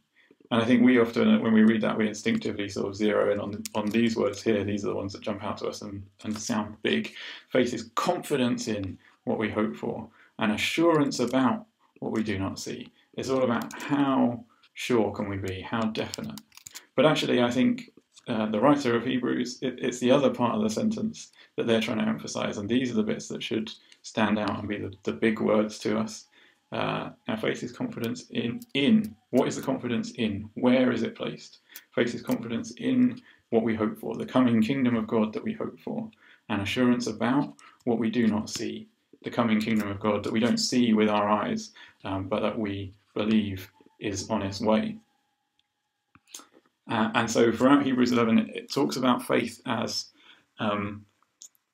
And 0.51 0.61
I 0.61 0.65
think 0.65 0.83
we 0.83 0.99
often, 0.99 1.41
when 1.41 1.53
we 1.53 1.63
read 1.63 1.81
that, 1.81 1.97
we 1.97 2.07
instinctively 2.07 2.67
sort 2.67 2.89
of 2.89 2.95
zero 2.95 3.31
in 3.31 3.39
on, 3.39 3.63
on 3.73 3.87
these 3.87 4.17
words 4.17 4.43
here. 4.43 4.63
These 4.65 4.83
are 4.83 4.89
the 4.89 4.95
ones 4.95 5.13
that 5.13 5.21
jump 5.21 5.43
out 5.43 5.57
to 5.59 5.67
us 5.67 5.81
and, 5.81 6.03
and 6.25 6.37
sound 6.37 6.75
big. 6.83 7.13
Faith 7.49 7.73
is 7.73 7.89
confidence 7.95 8.67
in 8.67 8.97
what 9.23 9.39
we 9.39 9.49
hope 9.49 9.75
for 9.75 10.09
and 10.39 10.51
assurance 10.51 11.19
about 11.19 11.65
what 11.99 12.11
we 12.11 12.21
do 12.21 12.37
not 12.37 12.59
see. 12.59 12.91
It's 13.13 13.29
all 13.29 13.43
about 13.43 13.81
how 13.81 14.43
sure 14.73 15.11
can 15.11 15.29
we 15.29 15.37
be, 15.37 15.61
how 15.61 15.81
definite. 15.81 16.41
But 16.95 17.05
actually, 17.05 17.41
I 17.41 17.49
think 17.49 17.91
uh, 18.27 18.47
the 18.47 18.59
writer 18.59 18.95
of 18.95 19.05
Hebrews, 19.05 19.59
it, 19.61 19.79
it's 19.79 19.99
the 19.99 20.11
other 20.11 20.31
part 20.31 20.55
of 20.55 20.63
the 20.63 20.69
sentence 20.69 21.31
that 21.55 21.65
they're 21.65 21.81
trying 21.81 21.99
to 21.99 22.07
emphasize, 22.07 22.57
and 22.57 22.67
these 22.67 22.91
are 22.91 22.95
the 22.95 23.03
bits 23.03 23.27
that 23.29 23.43
should 23.43 23.71
stand 24.01 24.37
out 24.37 24.59
and 24.59 24.67
be 24.67 24.77
the, 24.77 24.91
the 25.03 25.13
big 25.13 25.39
words 25.39 25.79
to 25.79 25.97
us. 25.97 26.27
Uh, 26.71 27.09
faith 27.41 27.63
is 27.63 27.71
confidence 27.71 28.29
in 28.29 28.61
in 28.73 29.13
what 29.31 29.47
is 29.47 29.55
the 29.57 29.61
confidence 29.61 30.11
in? 30.11 30.49
Where 30.53 30.91
is 30.91 31.03
it 31.03 31.15
placed? 31.15 31.59
Faith 31.93 32.15
is 32.15 32.21
confidence 32.21 32.71
in 32.77 33.21
what 33.49 33.63
we 33.63 33.75
hope 33.75 33.97
for, 33.99 34.15
the 34.15 34.25
coming 34.25 34.61
kingdom 34.61 34.95
of 34.95 35.07
God 35.07 35.33
that 35.33 35.43
we 35.43 35.53
hope 35.53 35.77
for, 35.79 36.09
and 36.49 36.61
assurance 36.61 37.07
about 37.07 37.53
what 37.83 37.99
we 37.99 38.09
do 38.09 38.27
not 38.27 38.49
see, 38.49 38.87
the 39.23 39.29
coming 39.29 39.59
kingdom 39.59 39.89
of 39.89 39.99
God 39.99 40.23
that 40.23 40.31
we 40.31 40.39
don't 40.39 40.57
see 40.57 40.93
with 40.93 41.09
our 41.09 41.29
eyes, 41.29 41.71
um, 42.05 42.27
but 42.27 42.41
that 42.41 42.57
we 42.57 42.93
believe 43.13 43.69
is 43.99 44.29
on 44.29 44.41
its 44.41 44.61
way. 44.61 44.97
Uh, 46.89 47.09
and 47.13 47.29
so 47.29 47.51
throughout 47.51 47.83
Hebrews 47.83 48.11
11, 48.11 48.37
it, 48.39 48.55
it 48.55 48.71
talks 48.71 48.95
about 48.95 49.23
faith 49.23 49.61
as 49.65 50.05
um, 50.59 51.05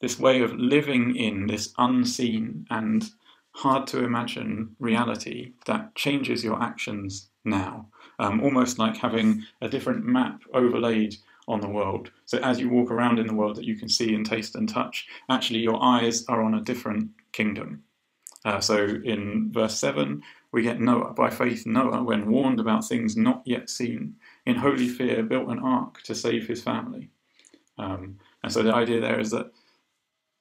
this 0.01 0.19
way 0.19 0.41
of 0.41 0.53
living 0.53 1.15
in 1.15 1.47
this 1.47 1.73
unseen 1.77 2.65
and 2.69 3.09
hard 3.57 3.87
to 3.87 4.03
imagine 4.03 4.75
reality 4.79 5.53
that 5.65 5.95
changes 5.95 6.43
your 6.43 6.61
actions 6.61 7.29
now, 7.43 7.87
um, 8.19 8.39
almost 8.41 8.77
like 8.77 8.95
having 8.97 9.43
a 9.61 9.67
different 9.67 10.05
map 10.05 10.43
overlaid 10.53 11.15
on 11.47 11.59
the 11.61 11.67
world. 11.67 12.11
So 12.25 12.37
as 12.37 12.59
you 12.59 12.69
walk 12.69 12.91
around 12.91 13.17
in 13.17 13.25
the 13.25 13.33
world 13.33 13.55
that 13.55 13.65
you 13.65 13.75
can 13.75 13.89
see 13.89 14.13
and 14.13 14.23
taste 14.23 14.55
and 14.55 14.69
touch, 14.69 15.07
actually 15.27 15.61
your 15.61 15.83
eyes 15.83 16.23
are 16.27 16.43
on 16.43 16.53
a 16.53 16.61
different 16.61 17.09
kingdom. 17.31 17.83
Uh, 18.45 18.59
so 18.59 18.77
in 19.03 19.51
verse 19.51 19.79
7, 19.79 20.21
we 20.51 20.61
get 20.61 20.79
Noah. 20.79 21.13
By 21.13 21.31
faith, 21.31 21.65
Noah, 21.65 22.03
when 22.03 22.29
warned 22.29 22.59
about 22.59 22.87
things 22.87 23.17
not 23.17 23.41
yet 23.43 23.71
seen, 23.71 24.17
in 24.45 24.57
holy 24.57 24.87
fear 24.87 25.23
built 25.23 25.49
an 25.49 25.59
ark 25.59 26.03
to 26.03 26.13
save 26.13 26.47
his 26.47 26.61
family. 26.61 27.09
Um, 27.79 28.19
and 28.43 28.53
so 28.53 28.61
the 28.61 28.73
idea 28.73 29.01
there 29.01 29.19
is 29.19 29.31
that, 29.31 29.51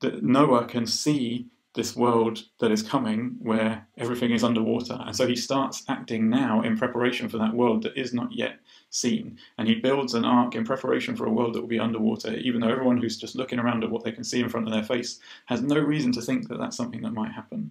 that 0.02 0.22
Noah 0.22 0.66
can 0.66 0.86
see 0.86 1.46
this 1.76 1.94
world 1.94 2.42
that 2.58 2.72
is 2.72 2.82
coming 2.82 3.36
where 3.38 3.86
everything 3.98 4.32
is 4.32 4.42
underwater. 4.42 4.98
And 5.06 5.14
so 5.14 5.26
he 5.26 5.36
starts 5.36 5.84
acting 5.88 6.28
now 6.28 6.62
in 6.62 6.76
preparation 6.76 7.28
for 7.28 7.38
that 7.38 7.54
world 7.54 7.82
that 7.84 7.96
is 7.96 8.12
not 8.12 8.32
yet 8.32 8.58
seen. 8.90 9.38
And 9.58 9.68
he 9.68 9.76
builds 9.76 10.14
an 10.14 10.24
ark 10.24 10.56
in 10.56 10.64
preparation 10.64 11.14
for 11.14 11.26
a 11.26 11.32
world 11.32 11.54
that 11.54 11.60
will 11.60 11.68
be 11.68 11.78
underwater, 11.78 12.34
even 12.34 12.60
though 12.60 12.70
everyone 12.70 12.96
who's 12.96 13.18
just 13.18 13.36
looking 13.36 13.58
around 13.58 13.84
at 13.84 13.90
what 13.90 14.02
they 14.02 14.12
can 14.12 14.24
see 14.24 14.40
in 14.40 14.48
front 14.48 14.66
of 14.66 14.72
their 14.72 14.82
face 14.82 15.20
has 15.44 15.62
no 15.62 15.78
reason 15.78 16.10
to 16.12 16.22
think 16.22 16.48
that 16.48 16.58
that's 16.58 16.76
something 16.76 17.02
that 17.02 17.12
might 17.12 17.32
happen. 17.32 17.70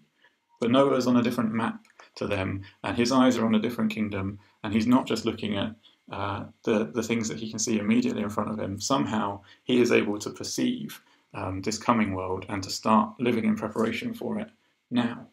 But 0.62 0.72
Noah's 0.72 1.08
on 1.08 1.18
a 1.18 1.24
different 1.24 1.52
map 1.52 1.84
to 2.16 2.28
them, 2.28 2.62
and 2.84 2.96
his 2.96 3.12
eyes 3.12 3.38
are 3.38 3.46
on 3.46 3.56
a 3.56 3.60
different 3.60 3.92
kingdom, 3.92 4.40
and 4.64 4.74
he's 4.74 4.88
not 4.88 5.06
just 5.06 5.26
looking 5.26 5.58
at 5.58 5.76
uh, 6.12 6.46
the, 6.64 6.86
the 6.94 7.04
things 7.04 7.28
that 7.28 7.40
he 7.40 7.50
can 7.50 7.60
see 7.60 7.80
immediately 7.80 8.22
in 8.22 8.30
front 8.30 8.52
of 8.52 8.60
him. 8.60 8.80
Somehow 8.80 9.42
he 9.64 9.82
is 9.82 9.92
able 9.92 10.18
to 10.20 10.30
perceive 10.30 11.02
um, 11.36 11.62
this 11.62 11.78
coming 11.78 12.16
world 12.16 12.46
and 12.50 12.64
to 12.64 12.70
start 12.70 13.20
living 13.20 13.46
in 13.46 13.56
preparation 13.56 14.14
for 14.14 14.40
it 14.40 14.50
now. 14.90 15.28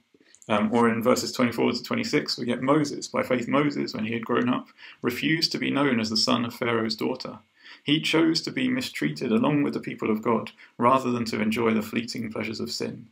Um, 0.49 0.75
or 0.75 0.89
in 0.89 1.03
verses 1.03 1.31
24 1.31 1.73
to 1.73 1.83
26, 1.83 2.37
we 2.37 2.45
get 2.45 2.61
Moses. 2.61 3.07
By 3.07 3.23
faith, 3.23 3.47
Moses, 3.47 3.95
when 3.95 4.05
he 4.05 4.13
had 4.13 4.25
grown 4.25 4.49
up, 4.49 4.69
refused 5.01 5.53
to 5.53 5.59
be 5.59 5.71
known 5.71 6.01
as 6.01 6.11
the 6.11 6.17
son 6.17 6.45
of 6.45 6.53
Pharaoh's 6.53 6.97
daughter. 6.97 7.39
He 7.85 8.01
chose 8.01 8.41
to 8.43 8.51
be 8.51 8.69
mistreated 8.69 9.31
along 9.31 9.63
with 9.63 9.73
the 9.73 9.81
people 9.81 10.11
of 10.11 10.21
God 10.21 10.51
rather 10.77 11.13
than 11.13 11.25
to 11.27 11.41
enjoy 11.41 11.73
the 11.73 11.83
fleeting 11.83 12.33
pleasures 12.33 12.59
of 12.59 12.73
sin. 12.73 13.09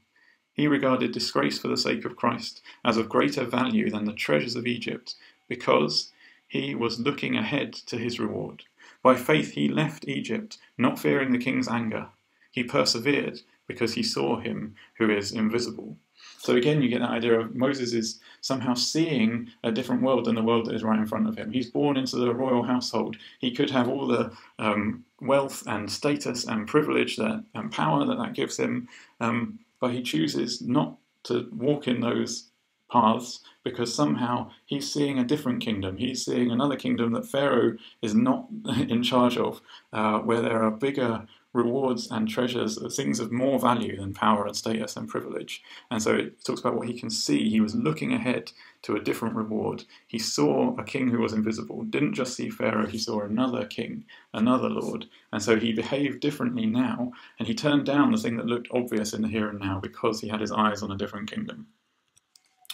He 0.53 0.67
regarded 0.67 1.13
disgrace 1.13 1.59
for 1.59 1.69
the 1.69 1.77
sake 1.77 2.05
of 2.05 2.17
Christ 2.17 2.61
as 2.85 2.97
of 2.97 3.09
greater 3.09 3.45
value 3.45 3.91
than 3.91 4.05
the 4.05 4.13
treasures 4.13 4.57
of 4.57 4.67
Egypt 4.67 5.15
because 5.49 6.11
he 6.49 6.75
was 6.75 6.99
looking 6.99 7.37
ahead 7.37 7.73
to 7.73 7.97
his 7.97 8.19
reward. 8.19 8.65
By 9.03 9.15
faith, 9.15 9.53
he 9.53 9.69
left 9.69 10.09
Egypt, 10.09 10.59
not 10.77 10.99
fearing 10.99 11.31
the 11.31 11.39
king's 11.39 11.69
anger 11.69 12.09
he 12.51 12.65
persevered 12.65 13.41
because 13.67 13.95
he 13.95 14.03
saw 14.03 14.41
him 14.41 14.75
who 14.99 15.11
is 15.11 15.33
invisible. 15.33 15.97
So 16.39 16.57
again, 16.57 16.83
you 16.83 16.89
get 16.89 17.01
that 17.01 17.11
idea 17.11 17.39
of 17.39 17.55
Moses 17.55 17.93
is 17.93 18.19
somehow 18.41 18.75
seeing 18.75 19.49
a 19.63 19.71
different 19.71 20.03
world 20.03 20.25
than 20.25 20.35
the 20.35 20.43
world 20.43 20.67
that 20.67 20.75
is 20.75 20.83
right 20.83 20.99
in 20.99 21.07
front 21.07 21.29
of 21.29 21.37
him. 21.37 21.53
He's 21.53 21.71
born 21.71 21.97
into 21.97 22.17
the 22.17 22.35
royal 22.35 22.63
household. 22.63 23.17
He 23.39 23.51
could 23.51 23.71
have 23.71 23.89
all 23.89 24.07
the 24.07 24.33
um, 24.59 25.05
wealth 25.21 25.63
and 25.67 25.91
status 25.91 26.47
and 26.47 26.67
privilege 26.67 27.17
that, 27.17 27.45
and 27.55 27.71
power 27.71 28.05
that 28.07 28.19
that 28.19 28.35
gives 28.35 28.59
him, 28.59 28.89
um, 29.21 29.59
but 29.81 29.93
he 29.93 30.03
chooses 30.03 30.63
not 30.63 30.97
to 31.25 31.49
walk 31.53 31.87
in 31.87 32.01
those 32.01 32.49
paths 32.91 33.41
because 33.63 33.95
somehow 33.95 34.51
he's 34.67 34.91
seeing 34.91 35.19
a 35.19 35.25
different 35.25 35.63
kingdom. 35.63 35.97
He's 35.97 36.25
seeing 36.25 36.51
another 36.51 36.77
kingdom 36.77 37.13
that 37.13 37.27
Pharaoh 37.27 37.77
is 38.03 38.15
not 38.15 38.47
in 38.89 39.03
charge 39.03 39.37
of, 39.37 39.61
uh, 39.93 40.21
where 40.21 40.41
there 40.41 40.63
are 40.63 40.71
bigger 40.71 41.27
rewards 41.53 42.11
and 42.11 42.29
treasures 42.29 42.79
are 42.79 42.89
things 42.89 43.19
of 43.19 43.33
more 43.33 43.59
value 43.59 43.97
than 43.97 44.15
power 44.15 44.47
and 44.47 44.57
status 44.57 44.97
and 44.97 45.09
privilege. 45.09 45.63
And 45.91 46.03
so 46.03 46.15
it 46.15 46.45
talks 46.45 46.61
about 46.61 46.77
what 46.77 46.89
he 46.89 46.99
can 46.99 47.11
see. 47.11 47.51
He 47.51 47.61
was 47.61 47.75
looking 47.75 48.13
ahead 48.13 48.53
to 48.83 48.97
a 48.97 49.01
different 49.01 49.35
reward. 49.35 49.85
He 50.07 50.19
saw 50.19 50.77
a 50.77 50.85
king 50.85 51.09
who 51.09 51.19
was 51.19 51.33
invisible, 51.33 51.83
didn't 51.83 52.15
just 52.15 52.35
see 52.35 52.51
Pharaoh, 52.51 52.87
he 52.87 52.99
saw 52.99 53.21
another 53.23 53.67
king, 53.67 54.05
another 54.33 54.69
lord. 54.69 55.07
And 55.33 55.43
so 55.43 55.59
he 55.59 55.73
behaved 55.73 56.21
differently 56.21 56.67
now, 56.67 57.13
and 57.39 57.49
he 57.49 57.55
turned 57.55 57.85
down 57.85 58.13
the 58.13 58.19
thing 58.19 58.37
that 58.37 58.47
looked 58.47 58.69
obvious 58.73 59.13
in 59.13 59.23
the 59.23 59.29
here 59.29 59.49
and 59.49 59.61
now 59.61 59.81
because 59.81 60.21
he 60.21 60.29
had 60.29 60.41
his 60.41 60.53
eyes 60.53 60.83
on 60.83 60.93
a 60.93 60.97
different 60.97 61.31
kingdom. 61.31 61.67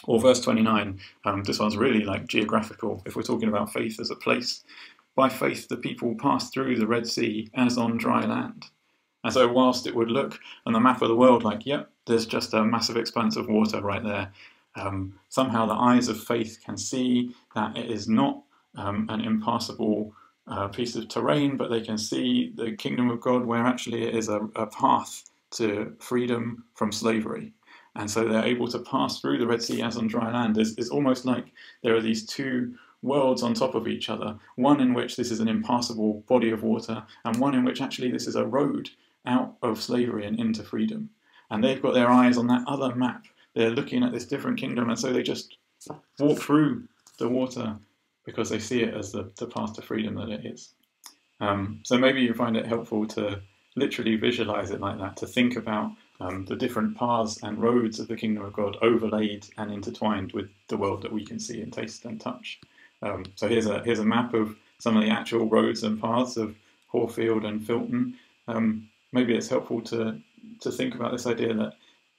Or 0.03 0.21
verse 0.21 0.39
29, 0.39 0.99
um, 1.25 1.43
this 1.43 1.59
one's 1.59 1.75
really 1.75 2.03
like 2.03 2.27
geographical. 2.27 3.01
If 3.05 3.15
we're 3.15 3.23
talking 3.23 3.49
about 3.49 3.73
faith 3.73 3.99
as 3.99 4.09
a 4.09 4.15
place, 4.15 4.63
by 5.17 5.27
faith, 5.27 5.67
the 5.67 5.75
people 5.75 6.15
passed 6.15 6.53
through 6.53 6.77
the 6.77 6.87
Red 6.87 7.07
Sea 7.07 7.49
as 7.55 7.77
on 7.77 7.97
dry 7.97 8.23
land. 8.25 8.67
And 9.23 9.33
so, 9.33 9.51
whilst 9.51 9.87
it 9.87 9.95
would 9.95 10.11
look 10.11 10.39
on 10.65 10.73
the 10.73 10.79
map 10.79 11.01
of 11.01 11.09
the 11.09 11.15
world 11.15 11.43
like, 11.43 11.65
yep, 11.65 11.89
there's 12.05 12.27
just 12.27 12.53
a 12.53 12.63
massive 12.63 12.95
expanse 12.95 13.35
of 13.35 13.49
water 13.49 13.81
right 13.81 14.03
there, 14.03 14.31
um, 14.75 15.19
somehow 15.29 15.65
the 15.65 15.73
eyes 15.73 16.07
of 16.07 16.23
faith 16.23 16.59
can 16.63 16.77
see 16.77 17.35
that 17.55 17.75
it 17.75 17.89
is 17.89 18.07
not 18.07 18.43
um, 18.75 19.07
an 19.09 19.21
impassable 19.21 20.13
uh, 20.45 20.67
piece 20.67 20.95
of 20.95 21.09
terrain, 21.09 21.57
but 21.57 21.71
they 21.71 21.81
can 21.81 21.97
see 21.97 22.53
the 22.55 22.73
kingdom 22.73 23.09
of 23.09 23.19
God 23.19 23.43
where 23.43 23.65
actually 23.65 24.03
it 24.03 24.15
is 24.15 24.29
a, 24.29 24.41
a 24.55 24.67
path 24.67 25.23
to 25.51 25.95
freedom 25.99 26.63
from 26.75 26.91
slavery. 26.91 27.53
And 27.95 28.09
so 28.09 28.27
they're 28.27 28.45
able 28.45 28.67
to 28.67 28.79
pass 28.79 29.19
through 29.19 29.39
the 29.39 29.47
Red 29.47 29.63
Sea 29.63 29.81
as 29.81 29.97
on 29.97 30.07
dry 30.07 30.31
land. 30.31 30.57
It's, 30.59 30.75
it's 30.77 30.89
almost 30.89 31.25
like 31.25 31.51
there 31.81 31.95
are 31.95 32.01
these 32.01 32.25
two 32.27 32.75
worlds 33.07 33.43
on 33.43 33.53
top 33.53 33.75
of 33.75 33.87
each 33.87 34.09
other, 34.09 34.37
one 34.55 34.79
in 34.79 34.93
which 34.93 35.15
this 35.15 35.31
is 35.31 35.39
an 35.39 35.47
impassable 35.47 36.23
body 36.27 36.51
of 36.51 36.63
water, 36.63 37.03
and 37.25 37.39
one 37.39 37.55
in 37.55 37.63
which 37.63 37.81
actually 37.81 38.11
this 38.11 38.27
is 38.27 38.35
a 38.35 38.45
road 38.45 38.89
out 39.25 39.55
of 39.61 39.81
slavery 39.81 40.25
and 40.25 40.39
into 40.39 40.63
freedom. 40.63 41.09
And 41.49 41.63
they've 41.63 41.81
got 41.81 41.93
their 41.93 42.09
eyes 42.09 42.37
on 42.37 42.47
that 42.47 42.63
other 42.67 42.93
map. 42.95 43.25
They're 43.53 43.71
looking 43.71 44.03
at 44.03 44.11
this 44.11 44.25
different 44.25 44.59
kingdom, 44.59 44.89
and 44.89 44.99
so 44.99 45.11
they 45.11 45.23
just 45.23 45.57
walk 46.19 46.39
through 46.39 46.87
the 47.17 47.29
water 47.29 47.77
because 48.25 48.49
they 48.49 48.59
see 48.59 48.83
it 48.83 48.93
as 48.93 49.11
the, 49.11 49.31
the 49.37 49.47
path 49.47 49.73
to 49.73 49.81
freedom 49.81 50.15
that 50.15 50.29
it 50.29 50.45
is. 50.45 50.73
Um, 51.39 51.79
so 51.83 51.97
maybe 51.97 52.21
you 52.21 52.33
find 52.33 52.57
it 52.57 52.67
helpful 52.67 53.07
to 53.07 53.41
literally 53.75 54.15
visualize 54.15 54.71
it 54.71 54.81
like 54.81 54.99
that, 54.99 55.15
to 55.17 55.27
think 55.27 55.55
about 55.55 55.91
um, 56.19 56.45
the 56.45 56.55
different 56.55 56.97
paths 56.97 57.41
and 57.43 57.61
roads 57.61 57.99
of 57.99 58.07
the 58.07 58.15
kingdom 58.15 58.43
of 58.43 58.53
God 58.53 58.75
overlaid 58.81 59.47
and 59.57 59.71
intertwined 59.71 60.31
with 60.33 60.49
the 60.67 60.77
world 60.77 61.03
that 61.03 61.13
we 61.13 61.23
can 61.23 61.39
see 61.39 61.61
and 61.61 61.71
taste 61.71 62.05
and 62.05 62.19
touch. 62.19 62.59
Um, 63.01 63.25
so 63.35 63.47
here's 63.47 63.67
a 63.67 63.83
here's 63.83 63.99
a 63.99 64.05
map 64.05 64.33
of 64.33 64.55
some 64.79 64.97
of 64.97 65.03
the 65.03 65.09
actual 65.09 65.47
roads 65.47 65.83
and 65.83 66.01
paths 66.01 66.37
of 66.37 66.55
Horfield 66.87 67.45
and 67.45 67.61
Filton. 67.61 68.13
Um, 68.47 68.89
maybe 69.11 69.35
it's 69.35 69.49
helpful 69.49 69.81
to 69.81 70.19
to 70.61 70.71
think 70.71 70.95
about 70.95 71.11
this 71.11 71.27
idea 71.27 71.53
that 71.53 71.73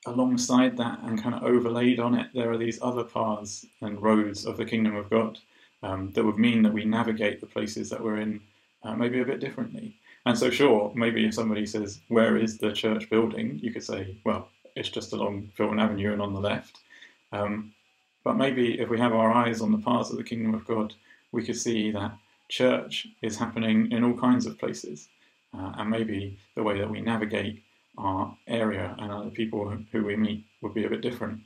alongside 0.06 0.76
that 0.76 1.00
and 1.02 1.22
kind 1.22 1.34
of 1.34 1.42
overlaid 1.42 1.98
on 1.98 2.14
it, 2.14 2.28
there 2.32 2.50
are 2.50 2.56
these 2.58 2.78
other 2.82 3.04
paths 3.04 3.66
and 3.80 4.00
roads 4.00 4.46
of 4.46 4.56
the 4.56 4.64
kingdom 4.64 4.94
of 4.96 5.10
God 5.10 5.38
um, 5.82 6.12
that 6.12 6.24
would 6.24 6.38
mean 6.38 6.62
that 6.62 6.72
we 6.72 6.84
navigate 6.84 7.40
the 7.40 7.46
places 7.46 7.90
that 7.90 8.02
we're 8.02 8.20
in 8.20 8.40
uh, 8.84 8.94
maybe 8.94 9.20
a 9.20 9.24
bit 9.24 9.40
differently. 9.40 9.96
And 10.26 10.38
so, 10.38 10.50
sure, 10.50 10.92
maybe 10.94 11.24
if 11.26 11.34
somebody 11.34 11.66
says, 11.66 12.00
Where 12.08 12.36
is 12.36 12.58
the 12.58 12.72
church 12.72 13.08
building? 13.10 13.58
you 13.62 13.72
could 13.72 13.84
say, 13.84 14.16
Well, 14.24 14.48
it's 14.76 14.90
just 14.90 15.12
along 15.12 15.50
Filton 15.56 15.80
Avenue 15.80 16.12
and 16.12 16.22
on 16.22 16.34
the 16.34 16.40
left. 16.40 16.78
Um, 17.32 17.72
but 18.28 18.36
maybe 18.36 18.78
if 18.78 18.90
we 18.90 18.98
have 18.98 19.14
our 19.14 19.32
eyes 19.32 19.62
on 19.62 19.72
the 19.72 19.78
paths 19.78 20.10
of 20.10 20.18
the 20.18 20.22
kingdom 20.22 20.52
of 20.52 20.66
God, 20.66 20.92
we 21.32 21.42
could 21.42 21.56
see 21.56 21.90
that 21.92 22.12
church 22.50 23.08
is 23.22 23.38
happening 23.38 23.90
in 23.90 24.04
all 24.04 24.12
kinds 24.18 24.44
of 24.44 24.58
places. 24.58 25.08
Uh, 25.54 25.72
and 25.78 25.88
maybe 25.88 26.38
the 26.54 26.62
way 26.62 26.78
that 26.78 26.90
we 26.90 27.00
navigate 27.00 27.62
our 27.96 28.36
area 28.46 28.94
and 28.98 29.10
other 29.10 29.30
people 29.30 29.74
who 29.90 30.04
we 30.04 30.14
meet 30.14 30.44
would 30.60 30.74
be 30.74 30.84
a 30.84 30.90
bit 30.90 31.00
different. 31.00 31.40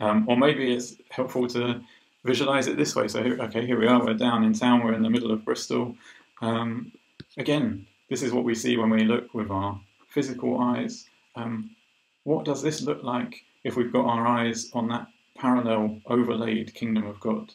Um, 0.00 0.28
or 0.28 0.36
maybe 0.36 0.74
it's 0.74 0.96
helpful 1.10 1.46
to 1.46 1.80
visualize 2.24 2.66
it 2.66 2.76
this 2.76 2.96
way. 2.96 3.06
So, 3.06 3.20
okay, 3.20 3.64
here 3.64 3.78
we 3.78 3.86
are, 3.86 4.04
we're 4.04 4.14
down 4.14 4.42
in 4.42 4.52
town, 4.52 4.82
we're 4.82 4.94
in 4.94 5.04
the 5.04 5.10
middle 5.10 5.30
of 5.30 5.44
Bristol. 5.44 5.94
Um, 6.42 6.90
again, 7.36 7.86
this 8.10 8.24
is 8.24 8.32
what 8.32 8.42
we 8.42 8.56
see 8.56 8.76
when 8.76 8.90
we 8.90 9.04
look 9.04 9.32
with 9.32 9.48
our 9.48 9.80
physical 10.08 10.58
eyes. 10.58 11.08
Um, 11.36 11.76
what 12.24 12.44
does 12.44 12.62
this 12.62 12.82
look 12.82 13.04
like 13.04 13.44
if 13.64 13.76
we've 13.76 13.92
got 13.92 14.06
our 14.06 14.26
eyes 14.26 14.70
on 14.72 14.88
that 14.88 15.08
parallel 15.36 16.00
overlaid 16.06 16.74
kingdom 16.74 17.06
of 17.06 17.20
God? 17.20 17.52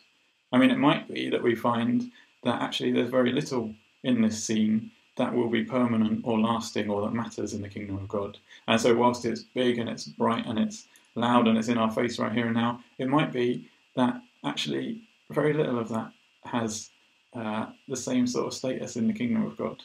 I 0.52 0.58
mean, 0.58 0.72
it 0.72 0.78
might 0.78 1.08
be 1.08 1.30
that 1.30 1.44
we 1.44 1.56
find 1.56 2.12
that 2.44 2.62
actually 2.62 2.92
there's 2.92 3.10
very 3.10 3.32
little 3.32 3.74
in 4.04 4.22
this 4.22 4.44
scene 4.44 4.92
that 5.16 5.34
will 5.34 5.50
be 5.50 5.64
permanent 5.64 6.22
or 6.24 6.40
lasting 6.40 6.90
or 6.90 7.02
that 7.02 7.14
matters 7.14 7.54
in 7.54 7.62
the 7.62 7.70
kingdom 7.70 7.98
of 7.98 8.08
God. 8.08 8.38
And 8.68 8.80
so, 8.80 8.96
whilst 8.96 9.26
it's 9.26 9.44
big 9.44 9.78
and 9.78 9.90
it's 9.90 10.06
bright 10.06 10.46
and 10.46 10.58
it's 10.60 10.88
loud 11.16 11.48
and 11.48 11.58
it's 11.58 11.68
in 11.68 11.78
our 11.78 11.92
face 11.92 12.20
right 12.20 12.32
here 12.32 12.48
and 12.48 12.56
now, 12.56 12.82
it 12.98 13.08
might 13.08 13.32
be 13.32 13.70
that 13.96 14.22
actually 14.44 15.02
very 15.30 15.54
little 15.54 15.80
of 15.80 15.90
that 15.90 16.12
has 16.46 16.90
uh, 17.34 17.68
the 17.88 17.96
same 17.96 18.28
sort 18.28 18.48
of 18.48 18.54
status 18.54 18.96
in 18.96 19.08
the 19.08 19.14
kingdom 19.14 19.46
of 19.46 19.58
God. 19.58 19.82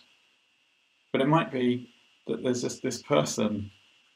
But 1.12 1.20
it 1.20 1.28
might 1.28 1.50
be 1.50 1.90
that 2.26 2.42
there's 2.42 2.62
just 2.62 2.82
this 2.82 3.02
person 3.02 3.70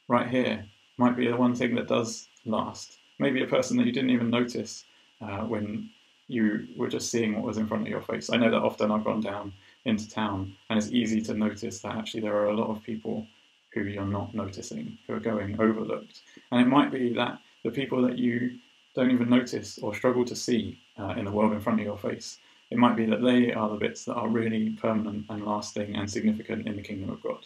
right 0.07 0.27
here, 0.27 0.65
might 0.97 1.17
be 1.17 1.27
the 1.27 1.35
one 1.35 1.55
thing 1.55 1.75
that 1.75 1.87
does 1.87 2.27
last. 2.45 2.97
Maybe 3.19 3.43
a 3.43 3.47
person 3.47 3.77
that 3.77 3.85
you 3.85 3.91
didn't 3.91 4.09
even 4.09 4.29
notice 4.29 4.85
uh, 5.21 5.41
when 5.41 5.89
you 6.27 6.67
were 6.75 6.87
just 6.87 7.11
seeing 7.11 7.35
what 7.35 7.45
was 7.45 7.57
in 7.57 7.67
front 7.67 7.83
of 7.83 7.89
your 7.89 8.01
face. 8.01 8.29
I 8.29 8.37
know 8.37 8.49
that 8.49 8.61
often 8.61 8.91
I've 8.91 9.03
gone 9.03 9.21
down 9.21 9.53
into 9.85 10.09
town 10.09 10.55
and 10.69 10.77
it's 10.77 10.91
easy 10.91 11.21
to 11.21 11.33
notice 11.33 11.79
that 11.79 11.95
actually 11.95 12.21
there 12.21 12.35
are 12.35 12.47
a 12.47 12.55
lot 12.55 12.69
of 12.69 12.83
people 12.83 13.27
who 13.73 13.83
you're 13.83 14.05
not 14.05 14.33
noticing, 14.33 14.97
who 15.05 15.13
are 15.13 15.19
going 15.19 15.59
overlooked. 15.59 16.21
And 16.51 16.61
it 16.61 16.67
might 16.67 16.91
be 16.91 17.13
that 17.13 17.39
the 17.63 17.71
people 17.71 18.01
that 18.03 18.17
you 18.17 18.57
don't 18.95 19.11
even 19.11 19.29
notice 19.29 19.79
or 19.79 19.95
struggle 19.95 20.23
to 20.25 20.35
see 20.35 20.79
uh, 20.99 21.15
in 21.17 21.25
the 21.25 21.31
world 21.31 21.53
in 21.53 21.61
front 21.61 21.79
of 21.79 21.85
your 21.85 21.97
face, 21.97 22.37
it 22.69 22.77
might 22.77 22.95
be 22.95 23.05
that 23.05 23.21
they 23.21 23.51
are 23.51 23.69
the 23.69 23.75
bits 23.75 24.05
that 24.05 24.15
are 24.15 24.29
really 24.29 24.71
permanent 24.71 25.25
and 25.29 25.45
lasting 25.45 25.95
and 25.95 26.09
significant 26.09 26.67
in 26.67 26.75
the 26.75 26.81
kingdom 26.81 27.09
of 27.09 27.21
God. 27.21 27.45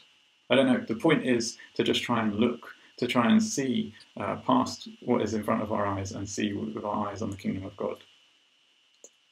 I 0.49 0.55
don't 0.55 0.67
know. 0.67 0.79
The 0.79 0.95
point 0.95 1.25
is 1.25 1.57
to 1.75 1.83
just 1.83 2.03
try 2.03 2.21
and 2.21 2.35
look, 2.35 2.73
to 2.97 3.07
try 3.07 3.29
and 3.29 3.41
see 3.41 3.93
uh, 4.17 4.37
past 4.37 4.89
what 5.01 5.21
is 5.21 5.33
in 5.33 5.43
front 5.43 5.61
of 5.61 5.71
our 5.71 5.85
eyes 5.85 6.11
and 6.11 6.27
see 6.27 6.53
with 6.53 6.83
our 6.83 7.07
eyes 7.07 7.21
on 7.21 7.29
the 7.29 7.37
kingdom 7.37 7.65
of 7.65 7.77
God. 7.77 7.97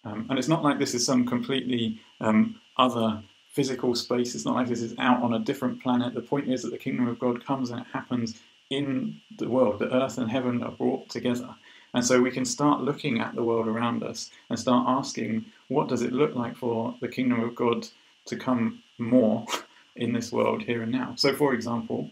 Um, 0.03 0.27
and 0.29 0.37
it's 0.37 0.47
not 0.47 0.63
like 0.63 0.77
this 0.77 0.93
is 0.93 1.05
some 1.05 1.25
completely 1.25 1.99
um, 2.21 2.59
other 2.77 3.23
physical 3.51 3.95
space. 3.95 4.35
It's 4.35 4.45
not 4.45 4.55
like 4.55 4.67
this 4.67 4.81
is 4.81 4.93
out 4.99 5.23
on 5.23 5.33
a 5.33 5.39
different 5.39 5.81
planet. 5.81 6.13
The 6.13 6.21
point 6.21 6.49
is 6.49 6.61
that 6.61 6.71
the 6.71 6.77
kingdom 6.77 7.07
of 7.07 7.19
God 7.19 7.43
comes 7.43 7.71
and 7.71 7.81
it 7.81 7.87
happens 7.91 8.39
in 8.69 9.19
the 9.37 9.49
world. 9.49 9.79
The 9.79 9.93
earth 9.93 10.17
and 10.17 10.29
heaven 10.29 10.61
are 10.61 10.71
brought 10.71 11.09
together. 11.09 11.55
And 11.93 12.05
so 12.05 12.21
we 12.21 12.31
can 12.31 12.45
start 12.45 12.81
looking 12.81 13.21
at 13.21 13.33
the 13.33 13.43
world 13.43 13.67
around 13.67 14.03
us 14.03 14.29
and 14.49 14.59
start 14.59 14.85
asking, 14.87 15.45
what 15.69 15.87
does 15.87 16.01
it 16.01 16.11
look 16.11 16.35
like 16.35 16.57
for 16.57 16.93
the 16.99 17.07
kingdom 17.07 17.39
of 17.41 17.55
God 17.55 17.87
to 18.25 18.35
come 18.35 18.83
more 18.97 19.45
in 19.95 20.11
this 20.11 20.31
world 20.31 20.61
here 20.61 20.83
and 20.83 20.91
now? 20.91 21.13
So, 21.15 21.33
for 21.33 21.53
example, 21.53 22.11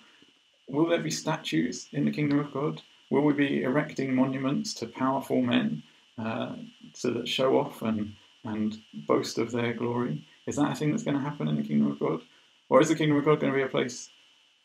will 0.73 0.87
there 0.87 0.99
be 0.99 1.11
statues 1.11 1.87
in 1.93 2.03
the 2.03 2.11
kingdom 2.11 2.39
of 2.39 2.51
God? 2.51 2.81
Will 3.11 3.21
we 3.21 3.33
be 3.33 3.61
erecting 3.61 4.13
monuments 4.13 4.73
to 4.75 4.87
powerful 4.87 5.41
men 5.41 5.83
uh, 6.17 6.55
so 6.93 7.11
that 7.11 7.27
show 7.27 7.59
off 7.59 7.83
and, 7.83 8.15
and 8.43 8.81
boast 9.07 9.37
of 9.37 9.51
their 9.51 9.73
glory? 9.73 10.25
Is 10.47 10.55
that 10.55 10.71
a 10.71 10.75
thing 10.75 10.89
that's 10.89 11.03
going 11.03 11.15
to 11.15 11.23
happen 11.23 11.47
in 11.47 11.55
the 11.55 11.63
kingdom 11.63 11.91
of 11.91 11.99
God? 11.99 12.21
Or 12.69 12.81
is 12.81 12.89
the 12.89 12.95
kingdom 12.95 13.17
of 13.17 13.25
God 13.25 13.39
going 13.39 13.53
to 13.53 13.57
be 13.57 13.63
a 13.63 13.67
place 13.67 14.09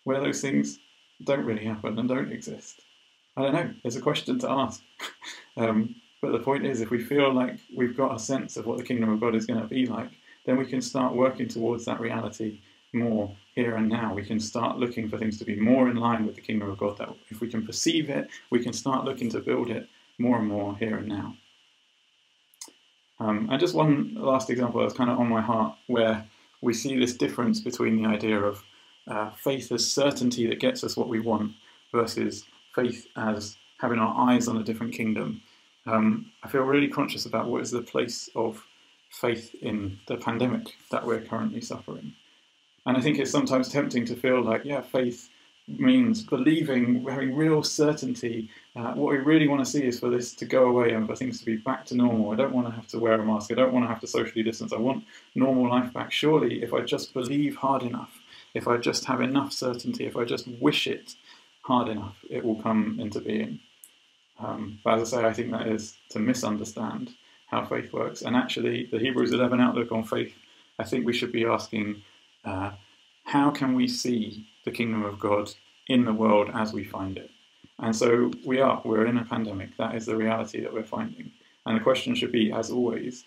where 0.04 0.20
those 0.20 0.40
things 0.40 0.78
don't 1.24 1.44
really 1.44 1.66
happen 1.66 1.98
and 1.98 2.08
don't 2.08 2.32
exist? 2.32 2.80
I 3.36 3.42
don't 3.42 3.52
know. 3.52 3.74
There's 3.82 3.96
a 3.96 4.00
question 4.00 4.38
to 4.38 4.50
ask. 4.50 4.82
um, 5.58 5.94
but 6.22 6.32
the 6.32 6.38
point 6.38 6.64
is, 6.64 6.80
if 6.80 6.90
we 6.90 7.04
feel 7.04 7.34
like 7.34 7.58
we've 7.76 7.96
got 7.96 8.16
a 8.16 8.18
sense 8.18 8.56
of 8.56 8.64
what 8.64 8.78
the 8.78 8.84
kingdom 8.84 9.10
of 9.10 9.20
God 9.20 9.34
is 9.34 9.44
going 9.44 9.60
to 9.60 9.66
be 9.66 9.86
like, 9.86 10.10
then 10.46 10.56
we 10.56 10.64
can 10.64 10.80
start 10.80 11.14
working 11.14 11.48
towards 11.48 11.84
that 11.84 12.00
reality 12.00 12.60
more 12.94 13.30
here 13.58 13.74
and 13.74 13.88
now. 13.88 14.14
We 14.14 14.24
can 14.24 14.38
start 14.38 14.78
looking 14.78 15.08
for 15.08 15.18
things 15.18 15.36
to 15.38 15.44
be 15.44 15.56
more 15.56 15.88
in 15.90 15.96
line 15.96 16.24
with 16.24 16.36
the 16.36 16.40
kingdom 16.40 16.70
of 16.70 16.78
God. 16.78 16.96
That 16.98 17.08
if 17.28 17.40
we 17.40 17.48
can 17.48 17.66
perceive 17.66 18.08
it, 18.08 18.28
we 18.50 18.62
can 18.62 18.72
start 18.72 19.04
looking 19.04 19.28
to 19.30 19.40
build 19.40 19.68
it 19.68 19.88
more 20.16 20.38
and 20.38 20.46
more 20.46 20.76
here 20.76 20.96
and 20.98 21.08
now. 21.08 21.34
Um, 23.18 23.48
and 23.50 23.58
just 23.58 23.74
one 23.74 24.14
last 24.14 24.48
example 24.48 24.80
that's 24.80 24.94
kind 24.94 25.10
of 25.10 25.18
on 25.18 25.28
my 25.28 25.40
heart, 25.40 25.76
where 25.88 26.24
we 26.62 26.72
see 26.72 26.96
this 26.96 27.16
difference 27.16 27.58
between 27.60 28.00
the 28.00 28.08
idea 28.08 28.38
of 28.40 28.62
uh, 29.08 29.30
faith 29.30 29.72
as 29.72 29.84
certainty 29.90 30.46
that 30.46 30.60
gets 30.60 30.84
us 30.84 30.96
what 30.96 31.08
we 31.08 31.18
want 31.18 31.50
versus 31.90 32.44
faith 32.76 33.08
as 33.16 33.56
having 33.80 33.98
our 33.98 34.30
eyes 34.30 34.46
on 34.46 34.58
a 34.58 34.62
different 34.62 34.92
kingdom. 34.94 35.42
Um, 35.84 36.30
I 36.44 36.48
feel 36.48 36.62
really 36.62 36.86
conscious 36.86 37.26
about 37.26 37.48
what 37.48 37.62
is 37.62 37.72
the 37.72 37.82
place 37.82 38.30
of 38.36 38.64
faith 39.10 39.52
in 39.62 39.98
the 40.06 40.16
pandemic 40.16 40.66
that 40.92 41.04
we're 41.04 41.22
currently 41.22 41.60
suffering. 41.60 42.14
And 42.88 42.96
I 42.96 43.02
think 43.02 43.18
it's 43.18 43.30
sometimes 43.30 43.68
tempting 43.68 44.06
to 44.06 44.16
feel 44.16 44.40
like, 44.40 44.64
yeah, 44.64 44.80
faith 44.80 45.28
means 45.66 46.22
believing, 46.22 47.04
having 47.06 47.36
real 47.36 47.62
certainty. 47.62 48.48
Uh, 48.74 48.94
what 48.94 49.12
we 49.12 49.18
really 49.18 49.46
want 49.46 49.62
to 49.62 49.70
see 49.70 49.84
is 49.84 50.00
for 50.00 50.08
this 50.08 50.32
to 50.36 50.46
go 50.46 50.68
away 50.68 50.92
and 50.92 51.06
for 51.06 51.14
things 51.14 51.38
to 51.38 51.44
be 51.44 51.56
back 51.56 51.84
to 51.84 51.94
normal. 51.94 52.30
I 52.30 52.36
don't 52.36 52.54
want 52.54 52.66
to 52.66 52.72
have 52.72 52.86
to 52.88 52.98
wear 52.98 53.20
a 53.20 53.22
mask. 53.22 53.52
I 53.52 53.56
don't 53.56 53.74
want 53.74 53.84
to 53.84 53.90
have 53.90 54.00
to 54.00 54.06
socially 54.06 54.42
distance. 54.42 54.72
I 54.72 54.78
want 54.78 55.04
normal 55.34 55.68
life 55.68 55.92
back. 55.92 56.10
Surely, 56.10 56.62
if 56.62 56.72
I 56.72 56.80
just 56.80 57.12
believe 57.12 57.56
hard 57.56 57.82
enough, 57.82 58.22
if 58.54 58.66
I 58.66 58.78
just 58.78 59.04
have 59.04 59.20
enough 59.20 59.52
certainty, 59.52 60.06
if 60.06 60.16
I 60.16 60.24
just 60.24 60.48
wish 60.48 60.86
it, 60.86 61.14
hard 61.60 61.88
enough, 61.88 62.16
it 62.30 62.42
will 62.42 62.62
come 62.62 62.96
into 62.98 63.20
being. 63.20 63.60
Um, 64.38 64.78
but 64.82 64.98
as 64.98 65.12
I 65.12 65.18
say, 65.18 65.26
I 65.26 65.34
think 65.34 65.50
that 65.50 65.68
is 65.68 65.98
to 66.08 66.20
misunderstand 66.20 67.10
how 67.48 67.66
faith 67.66 67.92
works. 67.92 68.22
And 68.22 68.34
actually, 68.34 68.86
the 68.90 68.98
Hebrews 68.98 69.32
11 69.32 69.60
outlook 69.60 69.92
on 69.92 70.04
faith, 70.04 70.34
I 70.78 70.84
think 70.84 71.04
we 71.04 71.12
should 71.12 71.32
be 71.32 71.44
asking 71.44 72.02
uh, 72.48 72.70
how 73.24 73.50
can 73.50 73.70
we 73.74 73.86
see 73.86 74.46
the 74.64 74.70
kingdom 74.78 75.04
of 75.04 75.18
God 75.18 75.46
in 75.88 76.04
the 76.04 76.12
world 76.22 76.48
as 76.54 76.72
we 76.72 76.84
find 76.84 77.18
it? 77.18 77.30
And 77.78 77.94
so 77.94 78.32
we 78.44 78.60
are, 78.60 78.80
we're 78.84 79.06
in 79.06 79.18
a 79.18 79.24
pandemic. 79.24 79.76
That 79.76 79.94
is 79.94 80.06
the 80.06 80.16
reality 80.16 80.60
that 80.62 80.72
we're 80.72 80.94
finding. 80.98 81.30
And 81.64 81.76
the 81.76 81.84
question 81.88 82.14
should 82.14 82.32
be, 82.32 82.52
as 82.52 82.70
always, 82.70 83.24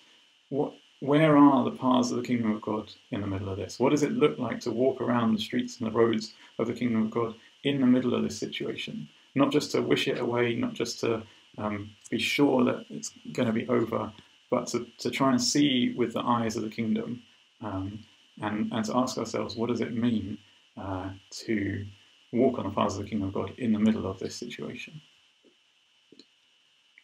what, 0.50 0.74
where 1.00 1.38
are 1.38 1.64
the 1.64 1.78
paths 1.84 2.12
of 2.12 2.18
the 2.18 2.24
kingdom 2.24 2.52
of 2.52 2.62
God 2.62 2.92
in 3.12 3.22
the 3.22 3.28
middle 3.28 3.50
of 3.50 3.58
this? 3.58 3.80
What 3.80 3.92
does 3.92 4.04
it 4.04 4.12
look 4.24 4.38
like 4.38 4.60
to 4.62 4.72
walk 4.72 5.00
around 5.02 5.34
the 5.34 5.42
streets 5.42 5.80
and 5.80 5.88
the 5.88 5.98
roads 5.98 6.34
of 6.62 6.68
the 6.68 6.74
kingdom 6.74 7.04
of 7.04 7.12
God 7.12 7.34
in 7.64 7.82
the 7.82 7.88
middle 7.88 8.14
of 8.14 8.24
this 8.24 8.38
situation. 8.38 9.08
Not 9.36 9.52
just 9.52 9.72
to 9.72 9.82
wish 9.82 10.08
it 10.08 10.20
away, 10.20 10.56
not 10.56 10.74
just 10.74 11.00
to 11.02 11.24
um, 11.58 11.92
be 12.10 12.20
sure 12.20 12.64
that 12.66 12.86
it's 12.90 13.12
going 13.34 13.48
to 13.48 13.54
be 13.54 13.68
over, 13.68 14.12
but 14.50 14.68
to, 14.68 14.86
to 15.00 15.10
try 15.10 15.32
and 15.32 15.42
see 15.42 15.94
with 15.96 16.14
the 16.14 16.22
eyes 16.22 16.56
of 16.56 16.64
the 16.64 16.70
kingdom 16.70 17.22
um, 17.62 18.00
and, 18.42 18.72
and 18.72 18.86
to 18.86 18.98
ask 18.98 19.18
ourselves, 19.18 19.56
what 19.56 19.70
does 19.70 19.82
it 19.82 19.94
mean 19.94 20.38
uh, 20.78 21.10
to 21.32 21.86
walk 22.32 22.58
on 22.58 22.66
the 22.66 22.72
paths 22.72 22.98
of 22.98 23.04
the 23.04 23.10
kingdom 23.10 23.28
of 23.28 23.34
God 23.34 23.54
in 23.58 23.74
the 23.74 23.80
middle 23.80 24.10
of 24.10 24.20
this 24.20 24.36
situation? 24.36 25.02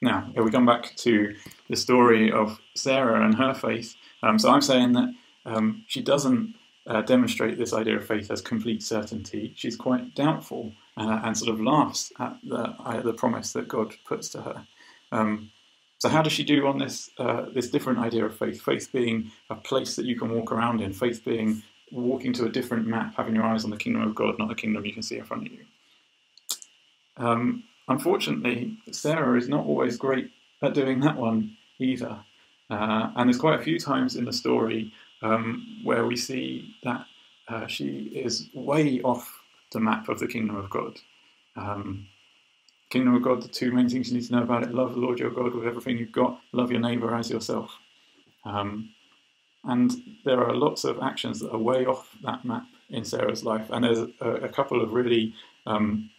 Now, 0.02 0.32
if 0.36 0.44
we 0.44 0.52
come 0.52 0.66
back 0.66 0.96
to 0.98 1.36
the 1.70 1.76
story 1.76 2.32
of 2.32 2.60
Sarah 2.76 3.26
and 3.26 3.36
her 3.36 3.54
faith, 3.54 3.96
um, 4.22 4.38
so 4.38 4.52
I'm 4.52 4.62
saying 4.62 4.94
that 4.94 5.14
um, 5.46 5.84
she 5.88 6.02
doesn't 6.02 6.56
uh, 6.86 7.02
demonstrate 7.02 7.58
this 7.58 7.74
idea 7.74 7.98
of 7.98 8.08
faith 8.08 8.30
as 8.32 8.42
complete 8.42 8.84
certainty, 8.84 9.54
she's 9.56 9.76
quite 9.76 10.16
doubtful 10.16 10.72
uh, 10.98 11.22
and 11.24 11.38
sort 11.38 11.52
of 11.52 11.62
laughs 11.62 12.12
at 12.20 12.38
the, 12.44 12.58
uh, 12.58 13.02
the 13.02 13.14
promise 13.14 13.54
that 13.54 13.68
God 13.68 13.94
puts 14.06 14.30
to 14.30 14.42
her. 14.42 14.68
Um, 15.12 15.52
so, 16.00 16.10
how 16.10 16.22
does 16.22 16.34
she 16.34 16.44
do 16.44 16.68
on 16.68 16.78
this 16.78 17.10
uh, 17.18 17.46
this 17.54 17.70
different 17.70 18.00
idea 18.00 18.26
of 18.26 18.38
faith? 18.38 18.62
Faith 18.62 18.90
being 18.92 19.32
a 19.50 19.56
place 19.56 19.96
that 19.96 20.06
you 20.06 20.18
can 20.18 20.30
walk 20.30 20.52
around 20.52 20.82
in, 20.82 20.94
faith 20.94 21.24
being 21.26 21.64
walking 21.92 22.34
to 22.34 22.46
a 22.46 22.50
different 22.50 22.86
map, 22.86 23.16
having 23.16 23.36
your 23.36 23.46
eyes 23.46 23.64
on 23.64 23.72
the 23.72 23.78
kingdom 23.78 24.04
of 24.04 24.14
God, 24.14 24.38
not 24.38 24.50
the 24.50 24.56
kingdom 24.56 24.86
you 24.86 24.94
can 24.94 25.02
see 25.02 25.18
in 25.18 25.24
front 25.24 25.48
of 25.48 25.54
you. 25.54 25.66
Um, 27.18 27.64
unfortunately, 27.88 28.78
Sarah 28.92 29.38
is 29.38 29.50
not 29.50 29.66
always 29.66 29.98
great 29.98 30.30
at 30.62 30.74
doing 30.74 31.00
that 31.02 31.18
one 31.18 31.58
either. 31.80 32.20
Uh, 32.70 33.12
and 33.16 33.30
there's 33.30 33.40
quite 33.40 33.60
a 33.60 33.64
few 33.64 33.80
times 33.80 34.16
in 34.16 34.26
the 34.26 34.34
story 34.34 34.92
um, 35.22 35.82
where 35.84 36.06
we 36.06 36.16
see 36.16 36.76
that 36.84 37.06
uh, 37.48 37.68
she 37.68 38.12
is 38.14 38.50
way 38.54 39.02
off 39.02 39.40
the 39.72 39.80
map 39.80 40.10
of 40.10 40.20
the 40.20 40.28
kingdom 40.28 40.58
of 40.58 40.70
God. 40.70 41.00
Um, 41.56 42.08
kingdom 42.90 43.16
of 43.16 43.22
God, 43.22 43.42
the 43.42 43.48
two 43.48 43.72
main 43.72 43.90
things 43.90 44.10
you 44.10 44.18
need 44.18 44.28
to 44.28 44.34
know 44.34 44.44
about 44.44 44.64
it 44.64 44.74
love 44.74 44.94
the 44.94 45.00
Lord 45.00 45.20
your 45.20 45.30
God 45.30 45.54
with 45.54 45.68
everything 45.68 45.98
you've 45.98 46.12
got, 46.12 46.40
love 46.52 46.72
your 46.72 46.80
neighbour 46.80 47.14
as 47.16 47.30
yourself. 47.30 47.72
Um, 48.46 48.90
and 49.66 49.92
there 50.24 50.44
are 50.44 50.56
lots 50.56 50.86
of 50.86 51.00
actions 51.02 51.40
that 51.40 51.52
are 51.52 51.58
way 51.58 51.86
off 51.86 52.16
that 52.24 52.46
map 52.46 52.66
in 52.90 53.04
Sarah's 53.04 53.44
life. 53.44 53.70
And 53.70 53.84
there's 53.84 54.00
a, 54.22 54.30
a 54.30 54.50
couple 54.50 54.82
of 54.82 54.94
really 54.94 55.34
um, 55.66 56.10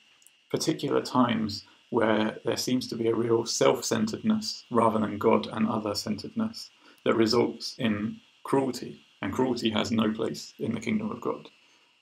particular 0.51 1.01
times 1.01 1.65
where 1.91 2.39
there 2.45 2.57
seems 2.57 2.87
to 2.89 2.97
be 2.97 3.09
a 3.09 3.15
real 3.15 3.47
self 3.47 3.85
centeredness 3.85 4.65
rather 4.71 4.99
than 4.99 5.17
God 5.17 5.47
and 5.47 5.67
other 5.67 5.95
centeredness 5.95 6.71
that 7.05 7.15
results 7.15 7.75
in 7.79 8.21
cruelty. 8.45 9.01
And 9.23 9.33
cruelty 9.33 9.71
has 9.71 9.91
no 9.91 10.13
place 10.13 10.53
in 10.59 10.73
the 10.73 10.81
kingdom 10.81 11.11
of 11.11 11.21
God. 11.21 11.49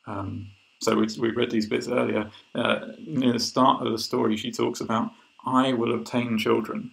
Um, 0.06 0.50
so 0.80 0.96
we, 0.96 1.30
read 1.30 1.50
these 1.50 1.66
bits 1.66 1.88
earlier. 1.88 2.30
Uh, 2.54 2.88
near 3.06 3.32
the 3.32 3.38
start 3.38 3.84
of 3.84 3.92
the 3.92 3.98
story, 3.98 4.36
she 4.36 4.50
talks 4.50 4.80
about, 4.80 5.10
I 5.44 5.72
will 5.72 5.94
obtain 5.94 6.38
children. 6.38 6.90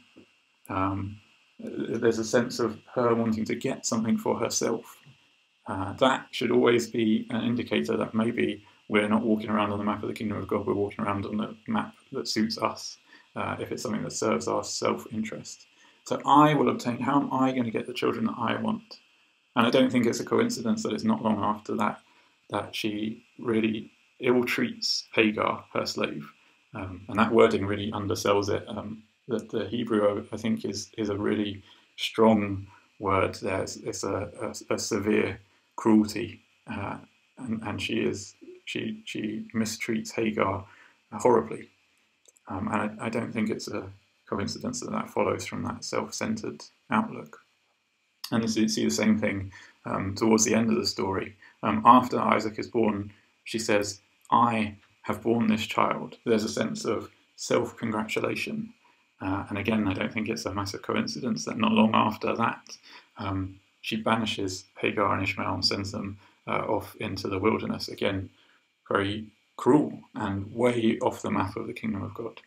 Um, 0.69 1.19
there's 1.59 2.19
a 2.19 2.23
sense 2.23 2.59
of 2.59 2.79
her 2.93 3.13
wanting 3.13 3.45
to 3.45 3.55
get 3.55 3.85
something 3.85 4.17
for 4.17 4.39
herself. 4.39 4.97
Uh, 5.67 5.93
that 5.93 6.27
should 6.31 6.51
always 6.51 6.89
be 6.89 7.27
an 7.29 7.43
indicator 7.43 7.95
that 7.97 8.13
maybe 8.13 8.63
we're 8.89 9.07
not 9.07 9.23
walking 9.23 9.49
around 9.49 9.71
on 9.71 9.79
the 9.79 9.85
map 9.85 10.03
of 10.03 10.09
the 10.09 10.13
kingdom 10.13 10.37
of 10.37 10.47
God, 10.47 10.65
we're 10.65 10.73
walking 10.73 11.03
around 11.03 11.25
on 11.25 11.37
the 11.37 11.55
map 11.67 11.93
that 12.11 12.27
suits 12.27 12.57
us, 12.57 12.97
uh, 13.35 13.55
if 13.59 13.71
it's 13.71 13.81
something 13.81 14.03
that 14.03 14.11
serves 14.11 14.47
our 14.47 14.63
self 14.63 15.07
interest. 15.11 15.67
So 16.05 16.21
I 16.25 16.53
will 16.53 16.69
obtain, 16.69 16.99
how 16.99 17.21
am 17.21 17.31
I 17.31 17.51
going 17.51 17.63
to 17.63 17.71
get 17.71 17.87
the 17.87 17.93
children 17.93 18.25
that 18.25 18.35
I 18.37 18.61
want? 18.61 18.99
And 19.55 19.65
I 19.65 19.69
don't 19.69 19.89
think 19.89 20.05
it's 20.05 20.19
a 20.19 20.25
coincidence 20.25 20.83
that 20.83 20.91
it's 20.91 21.05
not 21.05 21.23
long 21.23 21.41
after 21.41 21.75
that 21.77 22.01
that 22.49 22.75
she 22.75 23.25
really 23.39 23.91
ill 24.19 24.43
treats 24.43 25.05
Hagar, 25.13 25.65
her 25.73 25.85
slave. 25.85 26.31
Um, 26.73 27.05
and 27.07 27.19
that 27.19 27.31
wording 27.31 27.65
really 27.65 27.91
undersells 27.91 28.49
it. 28.49 28.65
Um, 28.67 29.03
that 29.27 29.49
the 29.49 29.65
Hebrew, 29.67 30.25
I 30.31 30.37
think, 30.37 30.65
is 30.65 30.91
is 30.97 31.09
a 31.09 31.17
really 31.17 31.63
strong 31.95 32.67
word. 32.99 33.35
There, 33.35 33.61
it's, 33.61 33.77
it's 33.77 34.03
a, 34.03 34.29
a, 34.41 34.73
a, 34.73 34.79
severe 34.79 35.39
cruelty, 35.75 36.41
uh, 36.67 36.97
and, 37.37 37.61
and 37.63 37.81
she 37.81 37.99
is 37.99 38.35
she 38.65 39.01
she 39.05 39.45
mistreats 39.53 40.13
Hagar 40.13 40.65
horribly, 41.13 41.69
um, 42.47 42.67
and 42.67 42.99
I, 42.99 43.05
I, 43.05 43.09
don't 43.09 43.31
think 43.31 43.49
it's 43.49 43.67
a 43.67 43.89
coincidence 44.27 44.79
that 44.81 44.91
that 44.91 45.09
follows 45.09 45.45
from 45.45 45.63
that 45.63 45.83
self-centered 45.83 46.63
outlook. 46.89 47.39
And 48.31 48.41
you 48.41 48.67
see 48.67 48.85
the 48.85 48.89
same 48.89 49.19
thing 49.19 49.51
um, 49.85 50.15
towards 50.15 50.43
the 50.43 50.55
end 50.55 50.71
of 50.71 50.77
the 50.77 50.87
story. 50.87 51.35
Um, 51.63 51.81
after 51.85 52.19
Isaac 52.19 52.59
is 52.59 52.67
born, 52.67 53.13
she 53.45 53.59
says, 53.59 54.01
"I 54.31 54.77
have 55.03 55.23
borne 55.23 55.47
this 55.47 55.65
child." 55.65 56.17
There's 56.25 56.43
a 56.43 56.49
sense 56.49 56.85
of 56.85 57.09
self-congratulation 57.37 58.73
uh, 59.21 59.45
and 59.49 59.57
again, 59.57 59.87
I 59.87 59.93
don't 59.93 60.13
think 60.13 60.27
it's 60.27 60.45
a 60.45 60.53
massive 60.53 60.81
coincidence 60.81 61.45
that 61.45 61.57
not 61.57 61.71
long 61.71 61.91
after 61.95 62.35
that, 62.35 62.77
um, 63.17 63.59
she 63.81 63.95
banishes 63.95 64.65
Hagar 64.79 65.13
and 65.13 65.23
Ishmael 65.23 65.55
and 65.55 65.65
sends 65.65 65.91
them 65.93 66.19
uh, 66.45 66.65
off 66.67 66.95
into 66.97 67.29
the 67.29 67.39
wilderness. 67.39 67.87
Again, 67.87 68.29
very 68.91 69.27
cruel 69.55 70.01
and 70.15 70.53
way 70.53 70.99
off 71.01 71.21
the 71.21 71.31
map 71.31 71.55
of 71.55 71.67
the 71.67 71.73
kingdom 71.73 72.03
of 72.03 72.13
God. 72.13 72.41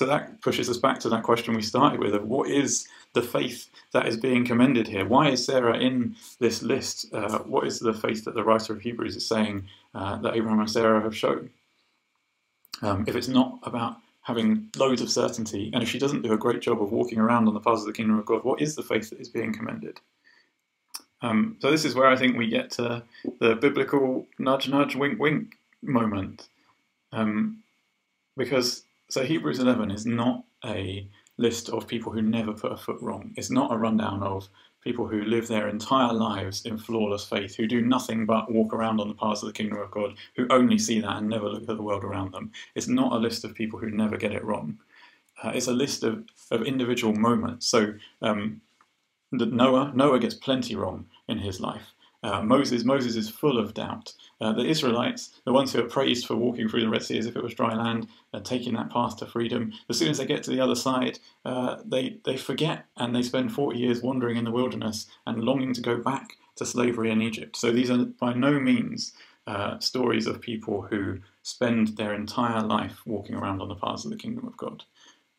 So 0.00 0.06
that 0.06 0.40
pushes 0.40 0.70
us 0.70 0.78
back 0.78 0.98
to 1.00 1.10
that 1.10 1.24
question 1.24 1.52
we 1.52 1.60
started 1.60 2.00
with 2.00 2.14
of 2.14 2.26
what 2.26 2.48
is 2.48 2.88
the 3.12 3.20
faith 3.20 3.68
that 3.92 4.06
is 4.06 4.16
being 4.16 4.46
commended 4.46 4.88
here? 4.88 5.04
Why 5.04 5.28
is 5.28 5.44
Sarah 5.44 5.76
in 5.76 6.16
this 6.38 6.62
list? 6.62 7.12
Uh, 7.12 7.40
what 7.40 7.66
is 7.66 7.80
the 7.80 7.92
faith 7.92 8.24
that 8.24 8.34
the 8.34 8.42
writer 8.42 8.72
of 8.72 8.80
Hebrews 8.80 9.14
is 9.14 9.28
saying 9.28 9.68
uh, 9.94 10.16
that 10.22 10.34
Abraham 10.34 10.60
and 10.60 10.70
Sarah 10.70 11.02
have 11.02 11.14
shown? 11.14 11.50
Um, 12.80 13.04
if 13.06 13.14
it's 13.14 13.28
not 13.28 13.58
about 13.64 13.98
having 14.22 14.70
loads 14.78 15.02
of 15.02 15.10
certainty, 15.10 15.70
and 15.74 15.82
if 15.82 15.90
she 15.90 15.98
doesn't 15.98 16.22
do 16.22 16.32
a 16.32 16.38
great 16.38 16.62
job 16.62 16.80
of 16.80 16.92
walking 16.92 17.18
around 17.18 17.46
on 17.46 17.52
the 17.52 17.60
paths 17.60 17.82
of 17.82 17.86
the 17.86 17.92
kingdom 17.92 18.18
of 18.18 18.24
God, 18.24 18.42
what 18.42 18.62
is 18.62 18.74
the 18.74 18.82
faith 18.82 19.10
that 19.10 19.20
is 19.20 19.28
being 19.28 19.52
commended? 19.52 20.00
Um, 21.20 21.58
so 21.60 21.70
this 21.70 21.84
is 21.84 21.94
where 21.94 22.08
I 22.08 22.16
think 22.16 22.38
we 22.38 22.48
get 22.48 22.70
to 22.70 23.02
the 23.38 23.54
biblical 23.56 24.26
nudge, 24.38 24.66
nudge, 24.66 24.96
wink, 24.96 25.20
wink 25.20 25.58
moment, 25.82 26.48
um, 27.12 27.62
because 28.38 28.84
so 29.10 29.24
Hebrews 29.24 29.58
11 29.58 29.90
is 29.90 30.06
not 30.06 30.44
a 30.64 31.06
list 31.36 31.68
of 31.70 31.88
people 31.88 32.12
who 32.12 32.22
never 32.22 32.52
put 32.52 32.72
a 32.72 32.76
foot 32.76 32.98
wrong. 33.00 33.32
It's 33.36 33.50
not 33.50 33.72
a 33.72 33.76
rundown 33.76 34.22
of 34.22 34.48
people 34.82 35.06
who 35.06 35.22
live 35.24 35.48
their 35.48 35.68
entire 35.68 36.12
lives 36.12 36.64
in 36.64 36.78
flawless 36.78 37.24
faith, 37.24 37.54
who 37.56 37.66
do 37.66 37.82
nothing 37.82 38.24
but 38.24 38.50
walk 38.50 38.72
around 38.72 39.00
on 39.00 39.08
the 39.08 39.14
paths 39.14 39.42
of 39.42 39.48
the 39.48 39.52
kingdom 39.52 39.78
of 39.78 39.90
God, 39.90 40.14
who 40.36 40.46
only 40.50 40.78
see 40.78 41.00
that 41.00 41.16
and 41.16 41.28
never 41.28 41.48
look 41.48 41.68
at 41.68 41.76
the 41.76 41.82
world 41.82 42.04
around 42.04 42.32
them. 42.32 42.52
It's 42.74 42.88
not 42.88 43.12
a 43.12 43.18
list 43.18 43.44
of 43.44 43.54
people 43.54 43.78
who 43.78 43.90
never 43.90 44.16
get 44.16 44.32
it 44.32 44.44
wrong. 44.44 44.78
Uh, 45.42 45.52
it's 45.54 45.68
a 45.68 45.72
list 45.72 46.04
of, 46.04 46.24
of 46.50 46.62
individual 46.62 47.14
moments. 47.14 47.66
So 47.66 47.94
um, 48.22 48.60
Noah, 49.32 49.92
Noah 49.94 50.18
gets 50.18 50.34
plenty 50.34 50.76
wrong 50.76 51.06
in 51.28 51.38
his 51.38 51.60
life. 51.60 51.92
Uh, 52.22 52.42
Moses, 52.42 52.84
Moses 52.84 53.16
is 53.16 53.30
full 53.30 53.58
of 53.58 53.74
doubt. 53.74 54.12
Uh, 54.40 54.52
the 54.52 54.64
Israelites, 54.64 55.40
the 55.44 55.52
ones 55.52 55.72
who 55.72 55.80
are 55.80 55.88
praised 55.88 56.26
for 56.26 56.36
walking 56.36 56.68
through 56.68 56.82
the 56.82 56.88
Red 56.88 57.02
Sea 57.02 57.18
as 57.18 57.26
if 57.26 57.36
it 57.36 57.42
was 57.42 57.54
dry 57.54 57.74
land 57.74 58.08
and 58.32 58.44
taking 58.44 58.74
that 58.74 58.90
path 58.90 59.16
to 59.18 59.26
freedom, 59.26 59.72
as 59.88 59.98
soon 59.98 60.08
as 60.08 60.18
they 60.18 60.26
get 60.26 60.42
to 60.44 60.50
the 60.50 60.60
other 60.60 60.74
side, 60.74 61.18
uh, 61.44 61.76
they, 61.84 62.18
they 62.24 62.36
forget 62.36 62.86
and 62.96 63.14
they 63.14 63.22
spend 63.22 63.52
40 63.52 63.78
years 63.78 64.02
wandering 64.02 64.36
in 64.36 64.44
the 64.44 64.50
wilderness 64.50 65.06
and 65.26 65.42
longing 65.42 65.72
to 65.74 65.80
go 65.80 65.96
back 65.96 66.36
to 66.56 66.66
slavery 66.66 67.10
in 67.10 67.22
Egypt. 67.22 67.56
So 67.56 67.72
these 67.72 67.90
are 67.90 68.04
by 68.04 68.34
no 68.34 68.60
means 68.60 69.12
uh, 69.46 69.78
stories 69.78 70.26
of 70.26 70.40
people 70.40 70.82
who 70.82 71.18
spend 71.42 71.96
their 71.96 72.14
entire 72.14 72.62
life 72.62 73.00
walking 73.06 73.34
around 73.34 73.60
on 73.62 73.68
the 73.68 73.74
paths 73.74 74.04
of 74.04 74.10
the 74.10 74.16
kingdom 74.16 74.46
of 74.46 74.56
God. 74.56 74.84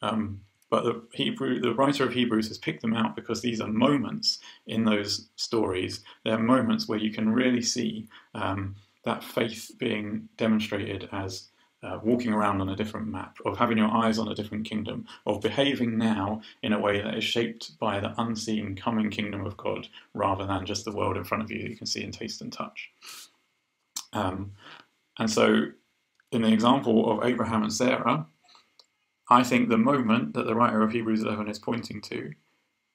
Um, 0.02 0.42
but 0.72 0.86
the 0.86 1.04
Hebrew, 1.14 1.60
the 1.60 1.76
writer 1.76 2.06
of 2.06 2.14
Hebrews 2.14 2.48
has 2.48 2.58
picked 2.58 2.82
them 2.82 2.96
out 2.96 3.16
because 3.16 3.42
these 3.42 3.60
are 3.60 3.68
moments 3.68 4.40
in 4.66 4.86
those 4.86 5.30
stories. 5.36 6.00
They're 6.24 6.40
moments 6.40 6.88
where 6.88 6.98
you 6.98 7.12
can 7.12 7.30
really 7.30 7.62
see 7.62 8.08
um, 8.34 8.78
that 9.04 9.24
faith 9.24 9.72
being 9.78 10.30
demonstrated 10.38 11.10
as 11.12 11.50
uh, 11.84 12.00
walking 12.04 12.32
around 12.32 12.62
on 12.62 12.70
a 12.70 12.76
different 12.76 13.08
map, 13.08 13.38
of 13.46 13.58
having 13.58 13.78
your 13.78 13.92
eyes 13.92 14.18
on 14.18 14.30
a 14.30 14.36
different 14.36 14.66
kingdom, 14.66 15.06
of 15.26 15.42
behaving 15.42 15.98
now 15.98 16.42
in 16.64 16.74
a 16.74 16.80
way 16.80 17.02
that 17.02 17.18
is 17.18 17.24
shaped 17.24 17.78
by 17.80 18.00
the 18.00 18.14
unseen 18.22 18.76
coming 18.76 19.10
kingdom 19.10 19.46
of 19.46 19.58
God 19.58 19.88
rather 20.14 20.46
than 20.46 20.66
just 20.66 20.86
the 20.86 20.92
world 20.92 21.18
in 21.18 21.26
front 21.26 21.44
of 21.44 21.52
you 21.52 21.62
that 21.62 21.70
you 21.70 21.76
can 21.76 21.88
see 21.88 22.04
and 22.04 22.14
taste 22.14 22.42
and 22.42 22.54
touch. 22.54 22.92
Um, 24.14 24.54
and 25.20 25.30
so, 25.30 25.66
in 26.32 26.44
the 26.44 26.54
example 26.54 27.12
of 27.12 27.26
Abraham 27.26 27.64
and 27.64 27.74
Sarah, 27.74 28.26
I 29.32 29.44
think 29.44 29.70
the 29.70 29.78
moment 29.78 30.34
that 30.34 30.46
the 30.46 30.56
writer 30.56 30.82
of 30.82 30.92
Hebrews 30.92 31.24
11 31.24 31.48
is 31.48 31.58
pointing 31.58 32.02
to 32.02 32.34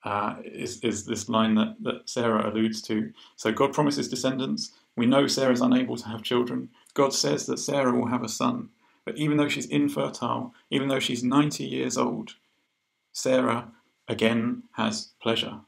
uh, 0.05 0.37
is, 0.45 0.81
is 0.81 1.07
this 1.07 1.31
line 1.31 1.55
that, 1.55 1.77
that 1.81 2.11
Sarah 2.11 2.51
alludes 2.51 2.83
to. 2.83 3.11
So 3.37 3.53
God 3.53 3.73
promises 3.73 4.07
descendants. 4.07 4.73
We 4.97 5.07
know 5.07 5.27
Sarah 5.27 5.55
is 5.55 5.63
unable 5.63 5.97
to 5.97 6.09
have 6.09 6.23
children. 6.23 6.69
God 6.93 7.15
says 7.15 7.47
that 7.47 7.59
Sarah 7.59 7.91
will 7.91 8.09
have 8.09 8.23
a 8.23 8.29
son. 8.29 8.69
But 9.07 9.17
even 9.17 9.39
though 9.39 9.49
she's 9.49 9.65
infertile, 9.65 10.53
even 10.69 10.89
though 10.89 11.01
she's 11.01 11.25
90 11.25 11.65
years 11.65 11.97
old, 11.97 12.35
Sarah 13.13 13.73
again 14.07 14.65
has 14.73 15.13
pleasure. 15.23 15.61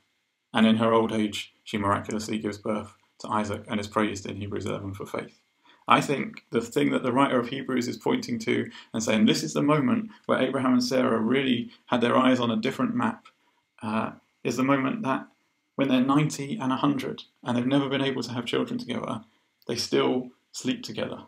And 0.52 0.66
in 0.66 0.76
her 0.76 0.92
old 0.92 1.12
age, 1.12 1.54
she 1.64 1.78
miraculously 1.78 2.38
gives 2.38 2.58
birth 2.58 2.94
to 3.20 3.28
Isaac 3.28 3.64
and 3.68 3.80
is 3.80 3.88
praised 3.88 4.26
in 4.26 4.36
Hebrews 4.36 4.66
11 4.66 4.92
for 4.92 5.06
faith. 5.06 5.40
I 5.88 6.02
think 6.02 6.44
the 6.50 6.60
thing 6.60 6.90
that 6.92 7.02
the 7.02 7.12
writer 7.12 7.40
of 7.40 7.48
Hebrews 7.48 7.88
is 7.88 7.96
pointing 7.96 8.38
to 8.40 8.70
and 8.92 9.02
saying 9.02 9.24
this 9.24 9.42
is 9.42 9.54
the 9.54 9.62
moment 9.62 10.10
where 10.26 10.38
Abraham 10.38 10.74
and 10.74 10.84
Sarah 10.84 11.18
really 11.18 11.70
had 11.86 12.02
their 12.02 12.16
eyes 12.16 12.38
on 12.38 12.50
a 12.50 12.56
different 12.56 12.94
map 12.94 13.26
uh, 13.82 14.12
is 14.44 14.56
the 14.56 14.62
moment 14.62 15.02
that 15.02 15.26
when 15.76 15.88
they're 15.88 16.00
90 16.00 16.52
and 16.52 16.70
100 16.70 17.22
and 17.42 17.56
they've 17.56 17.66
never 17.66 17.88
been 17.88 18.02
able 18.02 18.22
to 18.22 18.32
have 18.32 18.44
children 18.44 18.78
together, 18.78 19.22
they 19.66 19.76
still 19.76 20.30
sleep 20.52 20.82
together. 20.82 21.22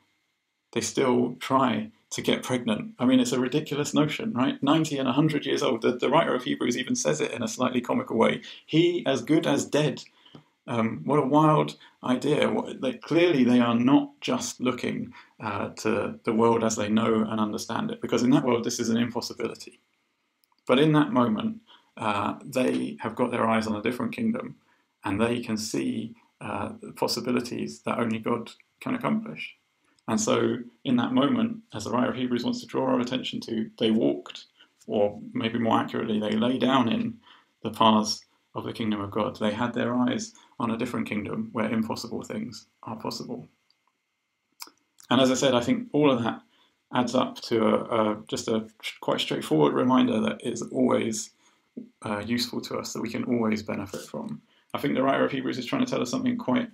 They 0.73 0.83
still 0.83 1.37
try 1.41 1.91
to 2.11 2.23
get 2.23 2.43
pregnant. 2.43 2.95
I 2.99 3.05
mean, 3.07 3.21
it's 3.21 3.33
a 3.33 3.41
ridiculous 3.41 3.95
notion, 3.95 4.33
right? 4.33 4.63
90 4.63 4.99
and 4.99 5.07
100 5.07 5.47
years 5.47 5.63
old. 5.63 5.83
The, 5.83 5.93
the 5.93 6.11
writer 6.11 6.35
of 6.35 6.45
Hebrews 6.45 6.77
even 6.77 6.97
says 6.97 7.21
it 7.21 7.31
in 7.31 7.43
a 7.43 7.49
slightly 7.49 7.81
comical 7.81 8.17
way. 8.17 8.43
He, 8.67 9.05
as 9.07 9.23
good 9.23 9.47
as 9.47 9.65
dead, 9.65 10.03
um, 10.67 11.03
what 11.05 11.19
a 11.19 11.27
wild 11.27 11.77
idea. 12.05 12.51
What, 12.51 12.81
they, 12.81 12.95
clearly, 12.95 13.45
they 13.45 13.61
are 13.61 13.75
not 13.75 14.13
just 14.21 14.61
looking 14.61 15.13
uh, 15.43 15.71
to 15.71 16.19
the 16.25 16.33
world 16.33 16.63
as 16.65 16.77
they 16.77 16.89
know 16.89 17.27
and 17.29 17.41
understand 17.41 17.91
it, 17.91 18.01
because 18.01 18.23
in 18.23 18.31
that 18.31 18.45
world, 18.45 18.65
this 18.65 18.81
is 18.81 18.89
an 18.89 18.97
impossibility. 18.97 19.81
But 20.67 20.79
in 20.79 20.93
that 20.93 21.13
moment, 21.13 21.61
uh, 21.97 22.35
they 22.45 22.97
have 23.01 23.17
got 23.17 23.31
their 23.31 23.47
eyes 23.47 23.67
on 23.67 23.77
a 23.77 23.83
different 23.83 24.15
kingdom 24.15 24.57
and 25.05 25.21
they 25.21 25.41
can 25.41 25.57
see 25.57 26.15
uh, 26.41 26.71
possibilities 26.97 27.81
that 27.83 27.99
only 27.99 28.19
God 28.19 28.51
can 28.81 28.95
accomplish. 28.95 29.57
And 30.09 30.21
so, 30.21 30.57
in 30.85 30.97
that 30.97 31.13
moment, 31.13 31.59
as 31.75 31.85
the 31.85 31.91
writer 31.91 32.11
of 32.11 32.17
Hebrews 32.17 32.45
wants 32.45 32.61
to 32.61 32.67
draw 32.67 32.87
our 32.87 33.01
attention 33.01 33.41
to, 33.43 33.71
they 33.79 33.91
walked, 33.91 34.47
or 34.87 35.21
maybe 35.33 35.59
more 35.59 35.79
accurately, 35.79 36.19
they 36.19 36.33
lay 36.33 36.59
down 36.59 36.91
in 36.91 37.19
the 37.63 37.71
paths 37.71 38.25
of 38.55 38.65
the 38.65 38.73
kingdom 38.73 39.01
of 39.01 39.11
God. 39.11 39.39
They 39.39 39.53
had 39.53 39.73
their 39.73 39.95
eyes 39.95 40.33
on 40.61 40.71
a 40.71 40.77
different 40.77 41.09
kingdom 41.09 41.49
where 41.53 41.71
impossible 41.71 42.23
things 42.23 42.67
are 42.83 42.97
possible. 42.97 43.49
And 45.11 45.21
as 45.21 45.31
I 45.31 45.35
said, 45.35 45.55
I 45.55 45.61
think 45.61 45.89
all 45.93 46.11
of 46.11 46.23
that 46.23 46.43
adds 46.95 47.15
up 47.15 47.41
to 47.43 47.67
a, 47.67 48.13
a, 48.13 48.23
just 48.29 48.47
a 48.47 48.69
quite 49.01 49.21
straightforward 49.21 49.73
reminder 49.73 50.21
that 50.21 50.47
is 50.47 50.63
always 50.63 51.31
uh, 52.03 52.23
useful 52.25 52.61
to 52.61 52.77
us, 52.79 52.93
that 52.93 53.01
we 53.01 53.11
can 53.11 53.25
always 53.25 53.63
benefit 53.63 54.03
from. 54.03 54.43
I 54.75 54.79
think 54.79 54.95
the 54.95 55.03
writer 55.03 55.25
of 55.25 55.33
Hebrews 55.33 55.59
is 55.59 55.67
trying 55.67 55.85
to 55.85 55.91
tell 55.91 56.03
us 56.03 56.11
something 56.11 56.37
quite 56.37 56.69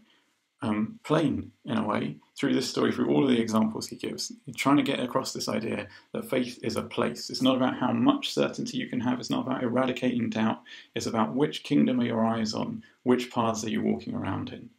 um, 0.63 0.99
plain 1.05 1.53
in 1.65 1.77
a 1.77 1.87
way 1.87 2.17
through 2.37 2.55
this 2.55 2.69
story, 2.69 2.93
through 2.93 3.09
all 3.09 3.25
of 3.25 3.31
the 3.31 3.41
examples 3.41 3.89
he 3.89 3.97
gives. 3.97 4.33
Trying 4.57 4.77
to 4.77 4.83
get 4.83 5.01
across 5.01 5.33
this 5.33 5.49
idea 5.49 5.89
that 6.13 6.29
faith 6.29 6.59
is 6.63 6.77
a 6.77 6.83
place. 6.83 7.31
It's 7.31 7.43
not 7.43 7.57
about 7.57 7.77
how 7.77 7.93
much 7.93 8.33
certainty 8.33 8.79
you 8.79 8.89
can 8.89 9.01
have, 9.01 9.21
it's 9.21 9.31
not 9.31 9.47
about 9.47 9.63
eradicating 9.63 10.31
doubt, 10.31 10.63
it's 10.95 11.07
about 11.07 11.35
which 11.35 11.63
kingdom 11.63 12.01
are 12.01 12.07
your 12.07 12.25
eyes 12.25 12.55
on, 12.55 12.83
which 13.03 13.31
paths 13.31 13.65
are 13.65 13.71
you 13.71 13.83
walking 13.83 14.15
around 14.15 14.51
in. 14.51 14.71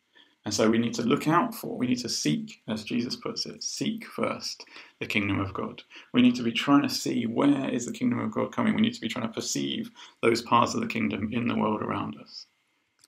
And 0.46 0.54
so 0.54 0.70
we 0.70 0.78
need 0.78 0.94
to 0.94 1.02
look 1.02 1.28
out 1.28 1.54
for, 1.54 1.78
we 1.78 1.88
need 1.88 2.00
to 2.00 2.10
seek, 2.10 2.62
as 2.70 2.86
Jesus 2.86 3.18
puts 3.18 3.46
it, 3.46 3.62
seek 3.62 4.06
first 4.06 4.64
the 5.00 5.06
kingdom 5.06 5.42
of 5.42 5.54
God. 5.54 5.84
We 6.14 6.22
need 6.22 6.36
to 6.36 6.44
be 6.44 6.54
trying 6.54 6.84
to 6.84 6.90
see 6.90 7.26
where 7.26 7.70
is 7.70 7.86
the 7.86 7.92
kingdom 7.92 8.20
of 8.20 8.32
God 8.32 8.54
coming. 8.56 8.74
We 8.74 8.82
need 8.82 8.94
to 8.94 9.02
be 9.02 9.10
trying 9.10 9.28
to 9.28 9.34
perceive 9.34 9.92
those 10.22 10.42
paths 10.42 10.74
of 10.74 10.80
the 10.80 10.88
kingdom 10.88 11.34
in 11.34 11.50
the 11.50 11.58
world 11.58 11.82
around 11.82 12.16
us. 12.22 12.46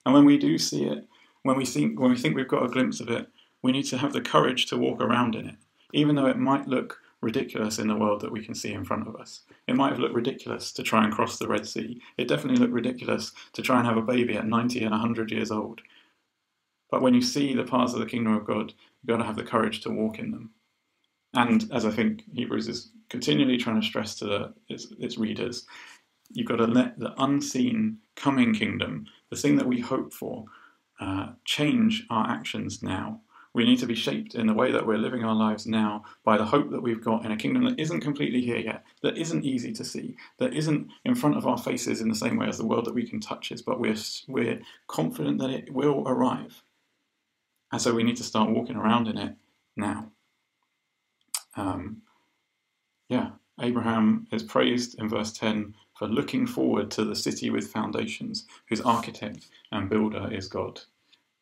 And 0.06 0.14
when 0.14 0.26
we 0.26 0.38
do 0.38 0.58
see 0.58 0.84
it, 0.84 1.08
when 1.43 1.58
we 1.58 1.65
think 1.65 1.99
when 1.99 2.12
we 2.12 2.17
think 2.17 2.36
we've 2.36 2.47
got 2.47 2.65
a 2.65 2.69
glimpse 2.69 2.99
of 2.99 3.10
it, 3.10 3.28
we 3.62 3.71
need 3.71 3.84
to 3.84 3.97
have 3.97 4.13
the 4.13 4.21
courage 4.21 4.65
to 4.67 4.78
walk 4.78 5.02
around 5.02 5.36
in 5.36 5.47
it, 5.47 5.56
even 5.93 6.15
though 6.15 6.28
it 6.28 6.38
might 6.38 6.67
look 6.67 6.99
ridiculous 7.21 7.80
in 7.80 7.88
the 7.88 7.95
world 7.95 8.21
that 8.21 8.32
we 8.32 8.43
can 8.43 8.56
see 8.56 8.71
in 8.71 8.86
front 8.86 9.08
of 9.08 9.15
us. 9.15 9.41
It 9.67 9.75
might 9.75 9.89
have 9.89 9.99
looked 9.99 10.15
ridiculous 10.15 10.71
to 10.73 10.84
try 10.84 11.04
and 11.04 11.13
cross 11.13 11.38
the 11.38 11.47
Red 11.47 11.67
Sea. 11.67 12.02
It 12.17 12.30
definitely 12.30 12.60
looked 12.60 12.73
ridiculous 12.73 13.34
to 13.54 13.62
try 13.62 13.78
and 13.78 13.88
have 13.88 13.97
a 13.97 14.02
baby 14.02 14.36
at 14.36 14.47
90 14.47 14.84
and 14.84 14.91
100 14.91 15.32
years 15.32 15.52
old. 15.52 15.82
But 16.89 17.02
when 17.02 17.13
you 17.13 17.21
see 17.21 17.54
the 17.54 17.65
paths 17.65 17.93
of 17.93 17.99
the 17.99 18.06
kingdom 18.06 18.34
of 18.34 18.45
God, 18.45 18.73
you've 19.02 19.10
got 19.10 19.17
to 19.17 19.25
have 19.25 19.36
the 19.36 19.43
courage 19.43 19.82
to 19.82 19.89
walk 19.89 20.19
in 20.19 20.32
them. 20.32 20.52
And 21.34 21.69
as 21.71 21.86
I 21.86 21.91
think 21.91 22.23
Hebrews 22.34 22.67
is 22.67 22.91
continually 23.10 23.58
trying 23.58 23.80
to 23.80 23.86
stress 23.86 24.15
to 24.15 24.25
the, 24.25 24.54
its, 24.69 24.88
its 24.97 25.17
readers, 25.17 25.67
you've 26.32 26.47
got 26.47 26.56
to 26.58 26.67
let 26.67 26.97
the 26.97 27.13
unseen 27.21 27.97
coming 28.15 28.54
kingdom, 28.54 29.06
the 29.30 29.36
thing 29.36 29.56
that 29.58 29.67
we 29.67 29.80
hope 29.80 30.13
for, 30.13 30.45
uh, 31.00 31.30
change 31.46 32.06
our 32.10 32.28
actions 32.30 32.84
now. 32.84 33.22
We 33.54 33.66
need 33.66 33.80
to 33.80 33.88
be 33.88 33.96
shaped 33.96 34.36
in 34.36 34.46
the 34.46 34.54
way 34.54 34.72
that 34.72 34.86
we're 34.86 34.98
living 34.98 35.24
our 35.24 35.34
lives 35.34 35.66
now 35.66 36.04
by 36.24 36.38
the 36.38 36.46
hope 36.46 36.70
that 36.70 36.84
we've 36.84 37.04
got 37.04 37.26
in 37.26 37.32
a 37.32 37.38
kingdom 37.38 37.66
that 37.66 37.80
isn't 37.80 38.02
completely 38.02 38.42
here 38.42 38.58
yet, 38.58 38.84
that 39.02 39.18
isn't 39.18 39.44
easy 39.44 39.74
to 39.74 39.84
see, 39.84 40.16
that 40.38 40.54
isn't 40.54 40.88
in 41.04 41.16
front 41.16 41.36
of 41.36 41.48
our 41.48 41.58
faces 41.58 42.00
in 42.00 42.10
the 42.10 42.16
same 42.16 42.38
way 42.38 42.48
as 42.48 42.58
the 42.58 42.66
world 42.66 42.86
that 42.86 42.94
we 42.94 43.08
can 43.08 43.20
touch 43.20 43.52
is, 43.52 43.62
but 43.62 43.80
we're, 43.80 43.96
we're 44.28 44.62
confident 44.88 45.40
that 45.40 45.50
it 45.50 45.74
will 45.74 46.08
arrive. 46.08 46.64
And 47.72 47.82
so 47.82 47.94
we 47.94 48.04
need 48.04 48.18
to 48.18 48.24
start 48.24 48.50
walking 48.50 48.76
around 48.76 49.08
in 49.08 49.18
it 49.18 49.36
now. 49.76 50.12
Um, 51.56 52.04
yeah, 53.10 53.32
Abraham 53.60 54.28
is 54.32 54.44
praised 54.44 55.00
in 55.00 55.10
verse 55.10 55.32
10 55.32 55.74
for 56.00 56.08
looking 56.08 56.48
forward 56.48 56.90
to 56.90 57.04
the 57.04 57.16
city 57.16 57.50
with 57.50 57.74
foundations, 57.74 58.46
whose 58.70 58.80
architect 58.80 59.50
and 59.74 59.90
builder 59.90 60.30
is 60.32 60.48
God. 60.48 60.80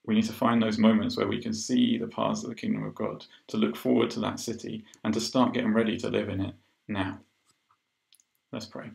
We 0.03 0.15
need 0.15 0.25
to 0.25 0.33
find 0.33 0.63
those 0.63 0.79
moments 0.79 1.15
where 1.15 1.27
we 1.27 1.39
can 1.39 1.53
see 1.53 1.99
the 1.99 2.07
paths 2.07 2.43
of 2.43 2.49
the 2.49 2.55
kingdom 2.55 2.83
of 2.83 2.95
God, 2.95 3.23
to 3.49 3.57
look 3.57 3.75
forward 3.75 4.09
to 4.11 4.19
that 4.21 4.39
city, 4.39 4.83
and 5.03 5.13
to 5.13 5.21
start 5.21 5.53
getting 5.53 5.73
ready 5.73 5.95
to 5.97 6.09
live 6.09 6.29
in 6.29 6.41
it 6.41 6.55
now. 6.87 7.19
Let's 8.51 8.65
pray. 8.65 8.89